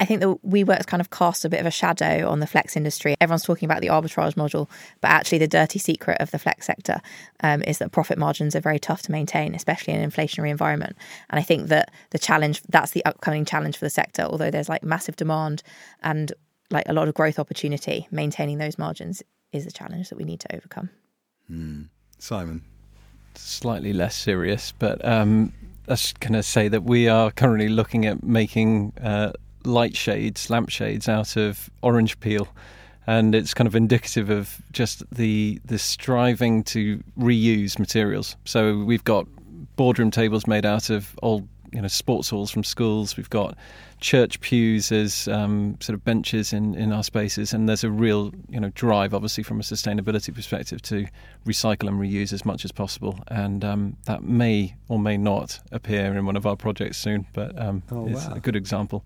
I 0.00 0.06
think 0.06 0.20
that 0.20 0.28
WeWork's 0.48 0.86
kind 0.86 1.02
of 1.02 1.10
cast 1.10 1.44
a 1.44 1.50
bit 1.50 1.60
of 1.60 1.66
a 1.66 1.70
shadow 1.70 2.26
on 2.26 2.40
the 2.40 2.46
flex 2.46 2.74
industry. 2.74 3.14
Everyone's 3.20 3.44
talking 3.44 3.66
about 3.66 3.82
the 3.82 3.88
arbitrage 3.88 4.34
model, 4.34 4.70
but 5.02 5.10
actually, 5.10 5.38
the 5.38 5.46
dirty 5.46 5.78
secret 5.78 6.16
of 6.20 6.30
the 6.30 6.38
flex 6.38 6.66
sector 6.66 7.02
um, 7.42 7.62
is 7.64 7.78
that 7.78 7.92
profit 7.92 8.16
margins 8.16 8.56
are 8.56 8.60
very 8.60 8.78
tough 8.78 9.02
to 9.02 9.12
maintain, 9.12 9.54
especially 9.54 9.92
in 9.92 10.00
an 10.00 10.10
inflationary 10.10 10.48
environment. 10.48 10.96
And 11.28 11.38
I 11.38 11.42
think 11.42 11.68
that 11.68 11.92
the 12.10 12.18
challenge 12.18 12.62
that's 12.70 12.92
the 12.92 13.04
upcoming 13.04 13.44
challenge 13.44 13.76
for 13.76 13.84
the 13.84 13.90
sector. 13.90 14.22
Although 14.22 14.50
there's 14.50 14.70
like 14.70 14.82
massive 14.82 15.16
demand 15.16 15.62
and 16.02 16.32
like 16.70 16.88
a 16.88 16.94
lot 16.94 17.08
of 17.08 17.14
growth 17.14 17.38
opportunity, 17.38 18.08
maintaining 18.10 18.56
those 18.56 18.78
margins 18.78 19.22
is 19.52 19.66
a 19.66 19.70
challenge 19.70 20.08
that 20.08 20.16
we 20.16 20.24
need 20.24 20.40
to 20.40 20.56
overcome. 20.56 20.88
Mm. 21.50 21.88
Simon, 22.18 22.62
slightly 23.34 23.92
less 23.92 24.16
serious, 24.16 24.72
but 24.78 25.04
um, 25.06 25.52
I 25.88 25.92
was 25.92 26.14
going 26.20 26.34
to 26.34 26.42
say 26.42 26.68
that 26.68 26.84
we 26.84 27.08
are 27.08 27.30
currently 27.30 27.68
looking 27.68 28.06
at 28.06 28.22
making. 28.22 28.94
Uh, 29.02 29.32
light 29.64 29.96
shades, 29.96 30.50
lampshades 30.50 31.08
out 31.08 31.36
of 31.36 31.70
orange 31.82 32.18
peel. 32.20 32.48
And 33.06 33.34
it's 33.34 33.54
kind 33.54 33.66
of 33.66 33.74
indicative 33.74 34.30
of 34.30 34.60
just 34.72 35.02
the 35.10 35.60
the 35.64 35.78
striving 35.78 36.62
to 36.64 37.02
reuse 37.18 37.78
materials. 37.78 38.36
So 38.44 38.78
we've 38.78 39.02
got 39.02 39.26
boardroom 39.76 40.10
tables 40.10 40.46
made 40.46 40.66
out 40.66 40.90
of 40.90 41.16
old, 41.22 41.48
you 41.72 41.80
know, 41.80 41.88
sports 41.88 42.28
halls 42.28 42.50
from 42.50 42.62
schools. 42.62 43.16
We've 43.16 43.30
got 43.30 43.56
church 44.00 44.40
pews 44.40 44.90
as 44.92 45.28
um, 45.28 45.76
sort 45.80 45.94
of 45.94 46.04
benches 46.04 46.52
in, 46.52 46.74
in 46.74 46.92
our 46.92 47.02
spaces, 47.02 47.52
and 47.52 47.68
there's 47.68 47.84
a 47.84 47.90
real 47.90 48.32
you 48.48 48.58
know 48.58 48.70
drive, 48.74 49.14
obviously 49.14 49.44
from 49.44 49.60
a 49.60 49.62
sustainability 49.62 50.34
perspective, 50.34 50.82
to 50.82 51.06
recycle 51.46 51.88
and 51.88 52.00
reuse 52.00 52.32
as 52.32 52.44
much 52.44 52.64
as 52.64 52.72
possible. 52.72 53.18
And 53.28 53.64
um, 53.64 53.96
that 54.04 54.22
may 54.22 54.74
or 54.88 54.98
may 54.98 55.16
not 55.16 55.60
appear 55.72 56.16
in 56.16 56.26
one 56.26 56.36
of 56.36 56.46
our 56.46 56.56
projects 56.56 56.98
soon, 56.98 57.26
but 57.32 57.58
um, 57.60 57.82
oh, 57.90 58.08
it's 58.08 58.26
wow. 58.26 58.34
a 58.34 58.40
good 58.40 58.56
example. 58.56 59.04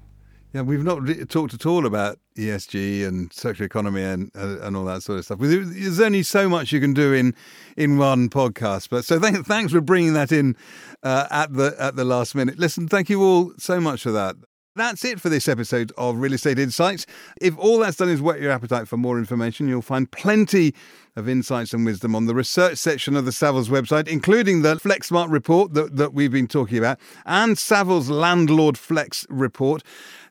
Yeah, 0.54 0.62
we've 0.62 0.84
not 0.84 1.00
talked 1.30 1.52
at 1.52 1.66
all 1.66 1.84
about 1.84 2.20
ESG 2.36 3.04
and 3.04 3.32
circular 3.32 3.66
economy 3.66 4.04
and 4.04 4.30
uh, 4.36 4.60
and 4.60 4.76
all 4.76 4.84
that 4.84 5.02
sort 5.02 5.18
of 5.18 5.24
stuff. 5.24 5.40
There's 5.40 5.98
only 5.98 6.22
so 6.22 6.48
much 6.48 6.70
you 6.70 6.78
can 6.78 6.94
do 6.94 7.12
in 7.12 7.34
in 7.76 7.98
one 7.98 8.28
podcast. 8.28 8.88
But 8.88 9.04
so 9.04 9.18
th- 9.18 9.44
thanks 9.46 9.72
for 9.72 9.80
bringing 9.80 10.12
that 10.14 10.30
in 10.30 10.54
uh, 11.02 11.26
at 11.32 11.52
the 11.54 11.74
at 11.76 11.96
the 11.96 12.04
last 12.04 12.36
minute. 12.36 12.56
Listen, 12.56 12.86
thank 12.86 13.10
you 13.10 13.20
all 13.20 13.52
so 13.58 13.80
much 13.80 14.04
for 14.04 14.12
that. 14.12 14.36
That's 14.76 15.04
it 15.04 15.20
for 15.20 15.28
this 15.28 15.46
episode 15.46 15.92
of 15.96 16.16
Real 16.16 16.32
Estate 16.32 16.58
Insights. 16.58 17.06
If 17.40 17.56
all 17.58 17.78
that's 17.78 17.96
done 17.96 18.08
is 18.08 18.20
whet 18.20 18.40
your 18.40 18.50
appetite 18.50 18.88
for 18.88 18.96
more 18.96 19.18
information, 19.18 19.68
you'll 19.68 19.82
find 19.82 20.10
plenty 20.10 20.74
of 21.14 21.28
insights 21.28 21.72
and 21.72 21.84
wisdom 21.84 22.16
on 22.16 22.26
the 22.26 22.34
research 22.34 22.78
section 22.78 23.14
of 23.14 23.24
the 23.24 23.30
Savills 23.30 23.68
website, 23.68 24.08
including 24.08 24.62
the 24.62 24.74
Flexmark 24.74 25.30
report 25.30 25.74
that, 25.74 25.94
that 25.94 26.12
we've 26.12 26.32
been 26.32 26.48
talking 26.48 26.78
about 26.78 26.98
and 27.24 27.56
Savills 27.56 28.08
Landlord 28.08 28.76
Flex 28.76 29.24
report. 29.30 29.84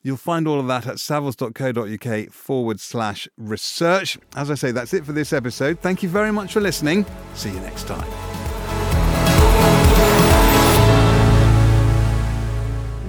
You'll 0.03 0.17
find 0.17 0.47
all 0.47 0.59
of 0.59 0.67
that 0.67 0.85
at 0.85 0.95
savills.co.uk 0.95 2.31
forward 2.31 2.79
slash 2.81 3.27
research. 3.37 4.17
As 4.35 4.51
I 4.51 4.55
say, 4.55 4.71
that's 4.71 4.93
it 4.93 5.05
for 5.05 5.13
this 5.13 5.31
episode. 5.31 5.79
Thank 5.79 6.03
you 6.03 6.09
very 6.09 6.31
much 6.31 6.53
for 6.53 6.59
listening. 6.59 7.05
See 7.35 7.49
you 7.49 7.59
next 7.61 7.87
time. 7.87 8.09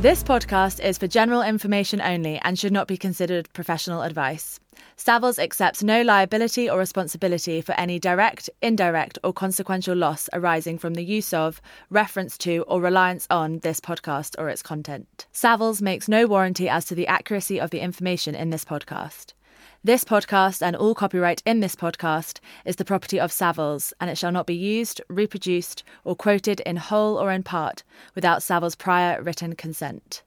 This 0.00 0.22
podcast 0.22 0.84
is 0.84 0.98
for 0.98 1.08
general 1.08 1.42
information 1.42 2.00
only 2.00 2.38
and 2.44 2.58
should 2.58 2.72
not 2.72 2.86
be 2.86 2.98
considered 2.98 3.50
professional 3.54 4.02
advice. 4.02 4.60
Savills 4.96 5.42
accepts 5.42 5.82
no 5.82 6.02
liability 6.02 6.70
or 6.70 6.78
responsibility 6.78 7.60
for 7.60 7.72
any 7.72 7.98
direct, 7.98 8.48
indirect, 8.62 9.18
or 9.24 9.32
consequential 9.32 9.96
loss 9.96 10.28
arising 10.32 10.78
from 10.78 10.94
the 10.94 11.04
use 11.04 11.32
of, 11.32 11.60
reference 11.90 12.38
to, 12.38 12.64
or 12.68 12.80
reliance 12.80 13.26
on 13.28 13.58
this 13.58 13.80
podcast 13.80 14.36
or 14.38 14.48
its 14.48 14.62
content. 14.62 15.26
Savills 15.32 15.82
makes 15.82 16.08
no 16.08 16.26
warranty 16.26 16.68
as 16.68 16.84
to 16.84 16.94
the 16.94 17.08
accuracy 17.08 17.60
of 17.60 17.70
the 17.70 17.80
information 17.80 18.36
in 18.36 18.50
this 18.50 18.64
podcast. 18.64 19.32
This 19.82 20.04
podcast 20.04 20.62
and 20.62 20.76
all 20.76 20.94
copyright 20.94 21.42
in 21.44 21.60
this 21.60 21.74
podcast 21.74 22.38
is 22.64 22.76
the 22.76 22.84
property 22.84 23.18
of 23.18 23.32
Savills, 23.32 23.92
and 24.00 24.08
it 24.08 24.16
shall 24.16 24.32
not 24.32 24.46
be 24.46 24.54
used, 24.54 25.02
reproduced, 25.08 25.82
or 26.04 26.14
quoted 26.14 26.60
in 26.60 26.76
whole 26.76 27.16
or 27.16 27.32
in 27.32 27.42
part 27.42 27.82
without 28.14 28.40
Savills' 28.40 28.78
prior 28.78 29.20
written 29.20 29.56
consent. 29.56 30.22